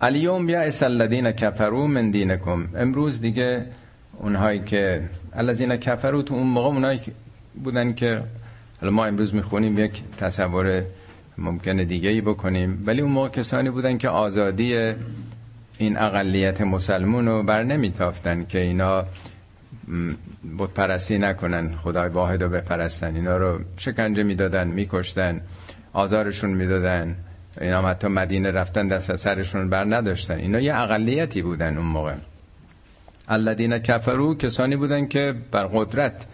الیوم 0.00 0.48
یا 0.48 0.60
اسلدین 0.60 1.32
کفرو 1.32 1.86
من 1.86 2.10
دینکم. 2.10 2.68
امروز 2.76 3.20
دیگه 3.20 3.66
اونهایی 4.18 4.60
که 4.64 5.02
الذین 5.32 5.76
کفرو 5.76 6.22
تو 6.22 6.34
اون 6.34 6.46
موقع 6.46 6.68
اونهایی 6.68 7.00
بودن 7.64 7.92
که 7.94 8.22
حالا 8.80 8.92
ما 8.92 9.04
امروز 9.04 9.34
می‌خونیم 9.34 9.78
یک 9.78 10.02
تصور 10.18 10.84
ممکنه 11.38 11.84
دیگه 11.84 12.10
ای 12.10 12.20
بکنیم. 12.20 12.82
ولی 12.86 13.00
اون 13.00 13.12
موقع 13.12 13.28
کسانی 13.28 13.70
بودن 13.70 13.98
که 13.98 14.08
آزادی 14.08 14.94
این 15.78 15.98
اقلیت 15.98 16.60
مسلمون 16.60 17.26
رو 17.26 17.42
بر 17.42 17.62
نمیتافتن 17.62 18.44
که 18.44 18.58
اینا 18.58 19.04
بود 20.58 20.74
پرستی 20.74 21.18
نکنن 21.18 21.76
خدای 21.76 22.08
واحد 22.08 22.42
رو 22.42 22.48
بپرستن. 22.48 23.16
اینا 23.16 23.36
رو 23.36 23.60
شکنجه 23.76 24.22
می‌دادن 24.22 24.68
میکشتن 24.68 25.40
آزارشون 25.92 26.50
می‌دادن. 26.50 27.16
اینا 27.60 27.82
حتی 27.82 28.08
مدینه 28.08 28.50
رفتن 28.50 28.88
دست 28.88 29.16
سرشون 29.16 29.70
بر 29.70 29.84
نداشتن. 29.84 30.38
اینا 30.38 30.60
یه 30.60 30.76
اقلیتی 30.76 31.42
بودن 31.42 31.76
اون 31.76 31.86
موقع. 31.86 32.14
الذین 33.28 33.78
کفرو 33.78 34.34
کسانی 34.34 34.76
بودن 34.76 35.06
که 35.06 35.34
بر 35.50 35.66
قدرت 35.66 36.26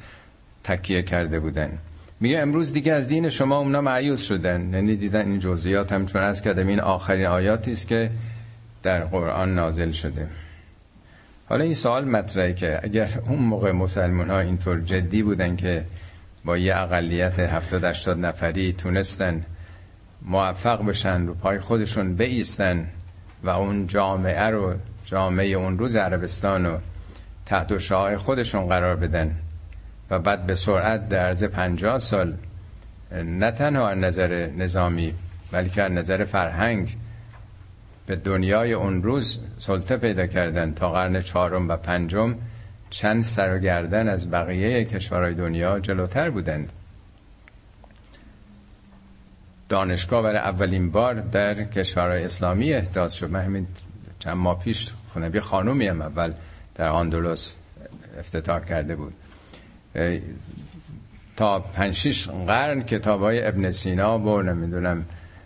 تکیه 0.64 1.02
کرده 1.02 1.40
بودن. 1.40 1.78
میگه 2.20 2.38
امروز 2.38 2.72
دیگه 2.72 2.92
از 2.92 3.08
دین 3.08 3.28
شما 3.28 3.58
اونا 3.58 3.80
معیوز 3.80 4.20
شدن. 4.20 4.74
یعنی 4.74 4.96
دیدن 4.96 5.26
این 5.26 5.38
جزئیات 5.38 5.92
هم 5.92 6.06
چون 6.06 6.22
از 6.22 6.42
کردم 6.42 6.66
این 6.66 6.80
آخرین 6.80 7.26
آیاتی 7.26 7.72
است 7.72 7.86
که 7.86 8.10
در 8.82 9.00
قرآن 9.00 9.54
نازل 9.54 9.90
شده. 9.90 10.26
حالا 11.48 11.64
این 11.64 11.74
سوال 11.74 12.04
مطرحه 12.04 12.54
که 12.54 12.80
اگر 12.82 13.20
اون 13.26 13.38
موقع 13.38 13.72
مسلمان 13.72 14.30
ها 14.30 14.40
اینطور 14.40 14.80
جدی 14.80 15.22
بودن 15.22 15.56
که 15.56 15.84
با 16.44 16.58
یه 16.58 16.76
اقلیت 16.76 17.38
70 17.38 17.84
80 17.84 18.18
نفری 18.18 18.72
تونستن 18.72 19.44
موفق 20.22 20.86
بشن 20.86 21.26
رو 21.26 21.34
پای 21.34 21.58
خودشون 21.58 22.14
بیستن 22.14 22.88
و 23.42 23.48
اون 23.50 23.86
جامعه 23.86 24.46
رو 24.46 24.74
جامعه 25.04 25.46
اون 25.46 25.78
روز 25.78 25.96
عربستان 25.96 26.66
رو 26.66 26.78
تحت 27.46 27.78
شعای 27.78 28.16
خودشون 28.16 28.66
قرار 28.66 28.96
بدن 28.96 29.36
و 30.10 30.18
بعد 30.18 30.46
به 30.46 30.54
سرعت 30.54 31.08
در 31.08 31.26
عرض 31.26 31.44
50 31.44 31.98
سال 31.98 32.36
نه 33.12 33.50
تنها 33.50 33.88
از 33.88 33.98
نظر 33.98 34.50
نظامی 34.56 35.14
بلکه 35.52 35.82
از 35.82 35.92
نظر 35.92 36.24
فرهنگ 36.24 36.96
به 38.06 38.16
دنیای 38.16 38.72
اون 38.72 39.02
روز 39.02 39.38
سلطه 39.58 39.96
پیدا 39.96 40.26
کردن 40.26 40.74
تا 40.74 40.92
قرن 40.92 41.20
چهارم 41.20 41.68
و 41.68 41.76
پنجم 41.76 42.34
چند 42.90 43.22
سرگردن 43.22 44.08
از 44.08 44.30
بقیه 44.30 44.84
کشورهای 44.84 45.34
دنیا 45.34 45.80
جلوتر 45.80 46.30
بودند. 46.30 46.72
دانشگاه 49.68 50.22
برای 50.22 50.38
اولین 50.38 50.90
بار 50.90 51.14
در 51.14 51.54
کشورهای 51.64 52.24
اسلامی 52.24 52.72
احداث 52.72 53.12
شد. 53.12 53.30
من 53.30 53.40
همین 53.40 53.66
چند 54.18 54.36
ماه 54.36 54.60
پیش 54.60 54.92
خونه 55.08 55.30
یه 55.34 55.40
خانومی 55.40 55.86
هم 55.86 56.02
اول 56.02 56.32
در 56.74 56.88
آندلس 56.88 57.56
افتتاح 58.18 58.64
کرده 58.64 58.96
بود. 58.96 59.14
تا 61.36 61.58
پنج 61.58 61.94
شیش 61.94 62.28
قرن 62.28 62.82
کتاب 62.82 63.20
های 63.20 63.46
ابن 63.46 63.70
سینا 63.70 64.18
و 64.18 64.42
نمی‌دونم 64.42 65.04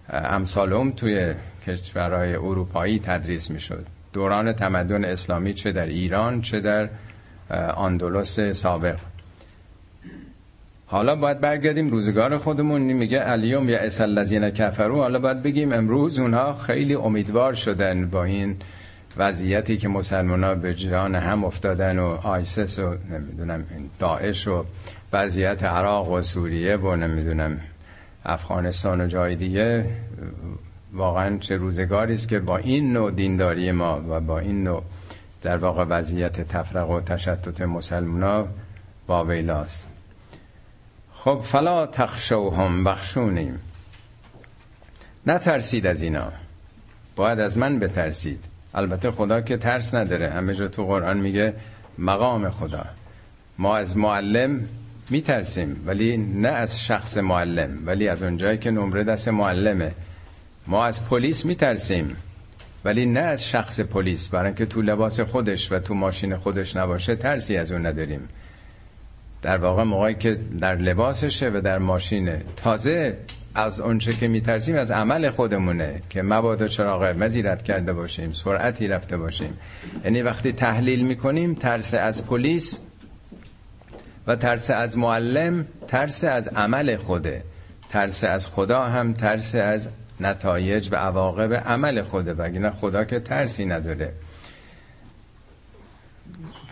امثال 0.08 0.90
توی 0.90 1.34
کشورهای 1.66 2.34
اروپایی 2.34 2.98
تدریس 2.98 3.50
می‌شد. 3.50 3.86
دوران 4.12 4.52
تمدن 4.52 5.04
اسلامی 5.04 5.54
چه 5.54 5.72
در 5.72 5.86
ایران 5.86 6.40
چه 6.40 6.60
در 6.60 6.88
آندلس 7.74 8.40
سابق. 8.40 8.98
حالا 10.86 11.16
باید 11.16 11.40
برگردیم 11.40 11.90
روزگار 11.90 12.38
خودمون. 12.38 12.80
میگه 12.80 13.22
الیوم 13.26 13.68
یا 13.68 13.78
اسل 13.78 14.50
کفرو 14.50 14.96
حالا 14.96 15.18
باید 15.18 15.42
بگیم 15.42 15.72
امروز 15.72 16.18
اونها 16.18 16.54
خیلی 16.54 16.94
امیدوار 16.94 17.54
شدن 17.54 18.10
با 18.10 18.24
این 18.24 18.56
وضعیتی 19.16 19.76
که 19.76 19.88
مسلمان 19.88 20.44
ها 20.44 20.54
به 20.54 20.74
جان 20.74 21.14
هم 21.14 21.44
افتادن 21.44 21.98
و 21.98 22.06
آیسس 22.22 22.78
و 22.78 22.94
نمی‌دونم 23.10 23.64
داعش 23.98 24.48
و 24.48 24.64
وضعیت 25.12 25.62
عراق 25.62 26.10
و 26.10 26.22
سوریه 26.22 26.76
و 26.76 26.96
نمی‌دونم 26.96 27.60
افغانستان 28.24 29.00
و 29.00 29.06
جای 29.06 29.36
دیگه 29.36 29.86
واقعا 30.92 31.38
چه 31.38 31.56
روزگاری 31.56 32.14
است 32.14 32.28
که 32.28 32.38
با 32.38 32.56
این 32.56 32.92
نوع 32.92 33.10
دینداری 33.10 33.72
ما 33.72 34.02
و 34.08 34.20
با 34.20 34.38
این 34.38 34.64
نوع 34.64 34.82
در 35.42 35.56
واقع 35.56 35.84
وضعیت 35.84 36.40
تفرق 36.40 36.90
و 36.90 37.00
تشتت 37.00 37.60
مسلمان 37.60 38.48
با 39.06 39.24
ویلاست. 39.24 39.86
خب 41.14 41.40
فلا 41.44 41.86
تخشوهم 41.86 42.84
بخشونیم. 42.84 43.58
نترسید 45.26 45.86
از 45.86 46.02
اینا. 46.02 46.32
باید 47.16 47.40
از 47.40 47.58
من 47.58 47.78
بترسید. 47.78 48.53
البته 48.74 49.10
خدا 49.10 49.40
که 49.40 49.56
ترس 49.56 49.94
نداره. 49.94 50.30
همه 50.30 50.54
جا 50.54 50.68
تو 50.68 50.84
قرآن 50.84 51.16
میگه 51.16 51.54
مقام 51.98 52.50
خدا. 52.50 52.84
ما 53.58 53.76
از 53.76 53.96
معلم 53.96 54.68
میترسیم 55.10 55.82
ولی 55.86 56.16
نه 56.16 56.48
از 56.48 56.84
شخص 56.84 57.18
معلم 57.18 57.78
ولی 57.86 58.08
از 58.08 58.22
اونجایی 58.22 58.58
که 58.58 58.70
نمره 58.70 59.04
دست 59.04 59.28
معلمه. 59.28 59.92
ما 60.66 60.84
از 60.84 61.08
پلیس 61.08 61.44
میترسیم 61.44 62.16
ولی 62.84 63.06
نه 63.06 63.20
از 63.20 63.48
شخص 63.48 63.80
پلیس. 63.80 64.28
برای 64.28 64.46
اینکه 64.46 64.66
تو 64.66 64.82
لباس 64.82 65.20
خودش 65.20 65.72
و 65.72 65.78
تو 65.78 65.94
ماشین 65.94 66.36
خودش 66.36 66.76
نباشه 66.76 67.16
ترسی 67.16 67.56
از 67.56 67.72
اون 67.72 67.86
نداریم. 67.86 68.28
در 69.42 69.56
واقع 69.56 69.82
موقعی 69.82 70.14
که 70.14 70.38
در 70.60 70.76
لباسشه 70.76 71.50
و 71.54 71.60
در 71.60 71.78
ماشینه. 71.78 72.42
تازه 72.56 73.16
از 73.54 73.80
اونچه 73.80 74.12
که 74.12 74.28
میترسیم 74.28 74.76
از 74.76 74.90
عمل 74.90 75.30
خودمونه 75.30 76.02
که 76.10 76.22
مبادا 76.22 76.68
چراغ 76.68 77.04
مزیرت 77.04 77.62
کرده 77.62 77.92
باشیم 77.92 78.32
سرعتی 78.32 78.88
رفته 78.88 79.16
باشیم. 79.16 79.58
یعنی 80.04 80.22
وقتی 80.22 80.52
تحلیل 80.52 81.06
می‌کنیم 81.06 81.54
ترس 81.54 81.94
از 81.94 82.26
پلیس 82.26 82.80
و 84.26 84.36
ترس 84.36 84.70
از 84.70 84.98
معلم 84.98 85.66
ترس 85.88 86.24
از 86.24 86.48
عمل 86.48 86.96
خوده. 86.96 87.42
ترس 87.90 88.24
از 88.24 88.48
خدا 88.48 88.82
هم 88.82 89.12
ترس 89.12 89.54
از 89.54 89.88
نتایج 90.20 90.88
و 90.92 90.96
عواقب 90.96 91.54
عمل 91.54 92.02
خوده. 92.02 92.34
بگه 92.34 92.70
خدا 92.70 93.04
که 93.04 93.20
ترسی 93.20 93.64
نداره. 93.64 94.12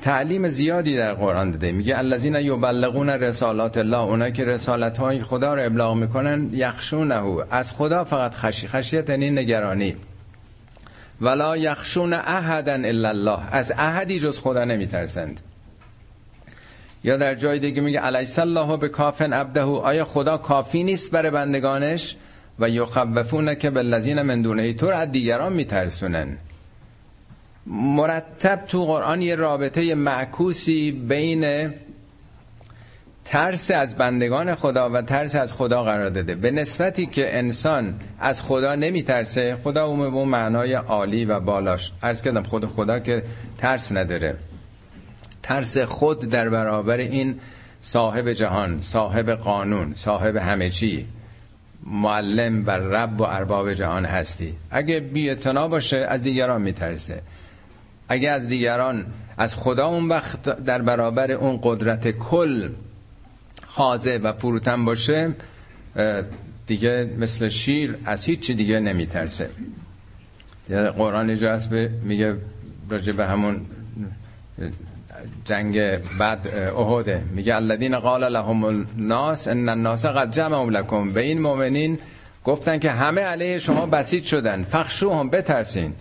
تعلیم 0.02 0.48
زیادی 0.48 0.96
در 0.96 1.14
قرآن 1.14 1.50
داده. 1.50 1.72
میگه 1.72 1.98
الذین 1.98 2.34
یبلغون 2.34 3.10
رسالات 3.10 3.78
الله 3.78 3.98
اونا 3.98 4.30
که 4.30 4.44
رسالت 4.44 4.98
های 4.98 5.22
خدا 5.22 5.54
رو 5.54 5.66
ابلاغ 5.66 5.96
می‌کنن 5.96 6.50
یخشونه 6.52 7.22
از 7.50 7.72
خدا 7.72 8.04
فقط 8.04 8.34
خشی 8.34 8.68
خشیت 8.68 9.10
یعنی 9.10 9.30
نگرانی. 9.30 9.96
ولا 11.20 11.56
یخشون 11.56 12.12
احدا 12.12 12.72
الا 12.72 13.08
الله. 13.08 13.38
از 13.52 13.72
احدی 13.78 14.20
جز 14.20 14.38
خدا 14.38 14.64
نمیترسند. 14.64 15.40
یا 17.04 17.16
در 17.16 17.34
جای 17.34 17.58
دیگه 17.58 17.80
میگه 17.80 18.06
الیس 18.06 18.38
الله 18.38 18.76
به 18.76 18.88
کافن 18.88 19.32
عبده. 19.32 19.60
آیا 19.62 20.04
خدا 20.04 20.38
کافی 20.38 20.84
نیست 20.84 21.10
برای 21.10 21.30
بندگانش؟ 21.30 22.16
و 22.58 22.68
یخوفون 22.68 23.54
که 23.54 23.70
بالذین 23.70 24.22
من 24.22 24.42
دونه 24.42 24.72
تو 24.72 24.86
از 24.86 25.12
دیگران 25.12 25.52
میترسونن. 25.52 26.36
مرتب 27.66 28.64
تو 28.68 28.84
قرآن 28.84 29.22
یه 29.22 29.34
رابطه 29.34 29.94
معکوسی 29.94 30.92
بین 30.92 31.72
ترس 33.24 33.70
از 33.70 33.96
بندگان 33.96 34.54
خدا 34.54 34.90
و 34.90 35.02
ترس 35.02 35.36
از 35.36 35.52
خدا 35.52 35.84
قرار 35.84 36.10
داده. 36.10 36.34
به 36.34 36.50
نسبتی 36.50 37.06
که 37.06 37.38
انسان 37.38 37.94
از 38.20 38.42
خدا 38.42 38.74
نمی 38.74 39.02
ترسه 39.02 39.56
خدا 39.64 39.86
اون 39.86 40.10
به 40.10 40.24
معنای 40.24 40.72
عالی 40.72 41.24
و 41.24 41.40
بالاش. 41.40 41.92
ارز 42.02 42.22
کردم 42.22 42.42
خود 42.42 42.66
خدا 42.66 42.98
که 42.98 43.22
ترس 43.58 43.92
نداره. 43.92 44.36
ترس 45.42 45.78
خود 45.78 46.18
در 46.18 46.48
برابر 46.48 46.96
این 46.96 47.40
صاحب 47.80 48.32
جهان 48.32 48.80
صاحب 48.80 49.30
قانون 49.30 49.92
صاحب 49.94 50.36
همه 50.36 50.70
چی. 50.70 51.06
معلم 51.86 52.66
و 52.66 52.70
رب 52.70 53.20
و 53.20 53.24
ارباب 53.24 53.72
جهان 53.72 54.04
هستی. 54.04 54.54
اگه 54.70 55.00
بی 55.00 55.34
باشه 55.54 55.96
از 55.96 56.22
دیگران 56.22 56.62
میترسه. 56.62 57.22
اگه 58.12 58.30
از 58.30 58.48
دیگران 58.48 59.06
از 59.38 59.54
خدا 59.54 59.86
اون 59.86 60.08
وقت 60.08 60.42
در 60.42 60.82
برابر 60.82 61.32
اون 61.32 61.58
قدرت 61.62 62.10
کل 62.10 62.68
حاضر 63.66 64.20
و 64.22 64.32
فروتن 64.32 64.84
باشه 64.84 65.34
دیگه 66.66 67.10
مثل 67.18 67.48
شیر 67.48 67.96
از 68.04 68.24
هیچی 68.24 68.54
دیگه 68.54 68.80
نمیترسه. 68.80 69.50
قرآن 70.96 71.28
اینجا 71.28 71.52
هست 71.52 71.72
میگه 72.02 72.36
راجع 72.90 73.12
به 73.12 73.26
همون 73.26 73.60
جنگ 75.44 75.96
بعد 76.18 76.48
احده. 76.76 77.22
میگه 77.32 77.56
الذین 77.56 77.98
قال 77.98 78.32
لهم 78.32 78.64
الناس 78.64 79.48
ان 79.48 79.68
الناس 79.68 80.06
قد 80.06 80.30
جمعوا 80.30 80.70
لكم 80.70 81.12
به 81.12 81.20
این 81.20 81.40
مؤمنین 81.40 81.98
گفتن 82.44 82.78
که 82.78 82.90
همه 82.90 83.20
علیه 83.20 83.58
شما 83.58 83.86
بسیج 83.86 84.24
شدن. 84.24 84.64
فخشو 84.64 85.14
هم 85.14 85.30
بترسین. 85.30 85.92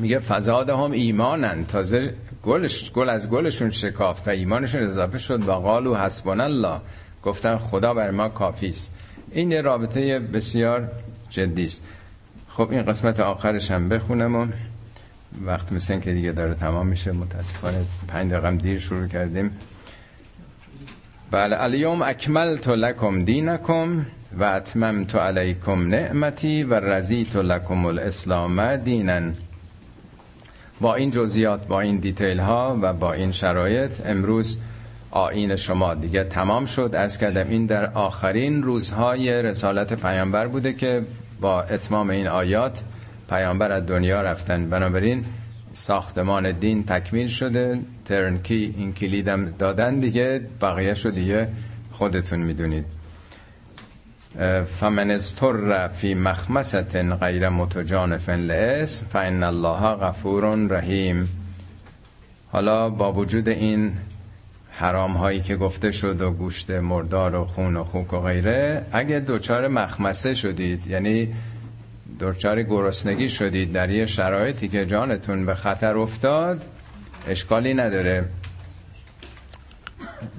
میگه 0.00 0.18
فزاده 0.18 0.76
هم 0.76 0.92
ایمانن. 0.92 1.64
تازه 1.64 2.14
گلش 2.42 2.92
گل 2.92 3.08
از 3.08 3.30
گلشون 3.30 3.70
شکافت 3.70 4.28
و 4.28 4.30
ایمانشون 4.30 4.82
اضافه 4.82 5.18
شد 5.18 5.48
و 5.48 5.52
قالو 5.52 5.96
حسبنا 5.96 6.44
الله 6.44 6.80
گفتن 7.22 7.56
خدا 7.56 7.94
بر 7.94 8.10
ما 8.10 8.28
کافی 8.28 8.68
است. 8.68 8.92
این 9.32 9.64
رابطه 9.64 10.18
بسیار 10.18 10.88
جدی 11.30 11.64
است. 11.64 11.82
خب 12.48 12.70
این 12.70 12.82
قسمت 12.82 13.20
آخرش 13.20 13.70
هم 13.70 13.88
بخونم 13.88 14.36
و 14.36 14.46
وقت 15.44 15.72
مثل 15.72 16.00
که 16.00 16.12
دیگه 16.12 16.32
داره 16.32 16.54
تمام 16.54 16.86
میشه 16.86 17.12
متاسفانه 17.12 17.84
پنج 18.08 18.32
دقیقه 18.32 18.56
دیر 18.56 18.78
شروع 18.78 19.06
کردیم. 19.06 19.56
بله 21.30 21.62
الیوم 21.62 22.02
اکملت 22.02 22.68
لکم 22.68 23.24
دینکم 23.24 24.06
و 24.38 24.44
اتممت 24.44 25.14
علیکم 25.14 25.88
نعمتی 25.88 26.62
و 26.62 26.74
رضیت 26.74 27.36
لکم 27.36 27.86
الاسلام 27.86 28.76
دینن. 28.76 29.34
با 30.80 30.94
این 30.94 31.10
جزئیات 31.10 31.66
با 31.66 31.80
این 31.80 31.96
دیتیل 31.96 32.40
ها 32.40 32.78
و 32.82 32.92
با 32.92 33.12
این 33.12 33.32
شرایط 33.32 33.90
امروز 34.06 34.58
آین 35.10 35.56
شما 35.56 35.94
دیگه 35.94 36.24
تمام 36.24 36.66
شد. 36.66 36.94
از 36.94 37.18
کردم 37.18 37.48
این 37.48 37.66
در 37.66 37.92
آخرین 37.92 38.62
روزهای 38.62 39.42
رسالت 39.42 39.92
پیامبر 39.92 40.46
بوده 40.46 40.72
که 40.72 41.02
با 41.40 41.62
اتمام 41.62 42.10
این 42.10 42.28
آیات 42.28 42.82
پیامبر 43.30 43.72
از 43.72 43.86
دنیا 43.86 44.22
رفتن. 44.22 44.70
بنابراین 44.70 45.24
ساختمان 45.72 46.52
دین 46.52 46.84
تکمیل 46.84 47.28
شده. 47.28 47.78
ترنکی 48.04 48.74
این 48.78 48.92
کلیدم 48.92 49.50
دادن 49.58 50.00
دیگه 50.00 50.40
بقیه 50.60 50.94
شد 50.94 51.14
دیگه 51.14 51.48
خودتون 51.92 52.38
می‌دونید. 52.38 52.99
فمن 54.80 55.10
اضطر 55.10 55.88
فی 55.88 56.14
مخمست 56.14 56.96
غیر 56.96 57.48
متجانف 57.48 58.28
لاسم 58.28 59.06
فان 59.06 59.42
الله 59.42 59.94
غفور 59.96 60.44
رحیم. 60.70 61.28
حالا 62.52 62.90
با 62.90 63.12
وجود 63.12 63.48
این 63.48 63.92
حرام 64.72 65.12
هایی 65.12 65.40
که 65.40 65.56
گفته 65.56 65.90
شد 65.90 66.22
و 66.22 66.30
گوشت 66.30 66.70
مردار 66.70 67.34
و 67.34 67.44
خون 67.44 67.76
و 67.76 67.84
خوک 67.84 68.12
و 68.12 68.20
غیره 68.20 68.86
اگه 68.92 69.20
دوچار 69.20 69.68
مخمسه 69.68 70.34
شدید 70.34 70.86
یعنی 70.86 71.34
دچار 72.20 72.62
گرسنگی 72.62 73.28
شدید 73.28 73.72
در 73.72 73.90
یه 73.90 74.06
شرایطی 74.06 74.68
که 74.68 74.86
جانتون 74.86 75.46
به 75.46 75.54
خطر 75.54 75.98
افتاد 75.98 76.64
اشکالی 77.28 77.74
نداره. 77.74 78.24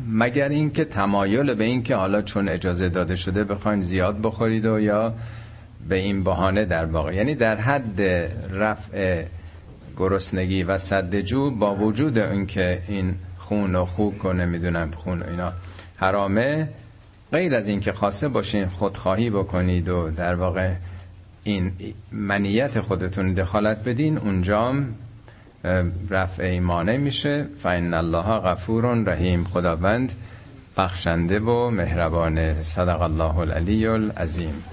مگر 0.09 0.49
اینکه 0.49 0.85
تمایل 0.85 1.53
به 1.53 1.63
اینکه 1.63 1.95
حالا 1.95 2.21
چون 2.21 2.49
اجازه 2.49 2.89
داده 2.89 3.15
شده 3.15 3.43
بخواین 3.43 3.83
زیاد 3.83 4.21
بخورید 4.21 4.65
و 4.65 4.79
یا 4.79 5.13
به 5.89 5.95
این 5.95 6.23
بهانه 6.23 6.65
در 6.65 6.85
واقع؟ 6.85 7.15
یعنی 7.15 7.35
در 7.35 7.55
حد 7.55 8.01
رفع 8.51 9.25
گرسنگی 9.97 10.63
و 10.63 10.77
صد 10.77 11.15
جو 11.15 11.51
با 11.51 11.75
وجود 11.75 12.17
اینکه 12.17 12.81
این 12.87 13.15
خون 13.37 13.75
و 13.75 13.85
خوک 13.85 14.25
و 14.25 14.33
نمی‌دونم 14.33 14.91
خون 14.91 15.21
و 15.21 15.29
اینا 15.29 15.53
حرامه 15.95 16.69
غیر 17.31 17.55
از 17.55 17.67
اینکه 17.67 17.91
خاصه 17.91 18.27
باشین 18.27 18.65
خودخواهی 18.69 19.29
بکنید 19.29 19.89
و 19.89 20.11
در 20.11 20.35
واقع 20.35 20.73
این 21.43 21.71
منیت 22.11 22.81
خودتون 22.81 23.33
دخالت 23.33 23.83
بدین 23.83 24.17
اونجام 24.17 24.95
رفع 26.09 26.43
ایمانه 26.43 26.97
میشه. 26.97 27.45
فین 27.63 27.93
الله 27.93 28.39
غفور 28.39 28.85
رحیم. 28.85 29.43
خداوند 29.43 30.11
بخشنده 30.77 31.39
و 31.39 31.69
مهربان. 31.69 32.61
صدق 32.61 33.01
الله 33.01 33.37
العلی 33.37 33.87
العظیم. 33.87 34.63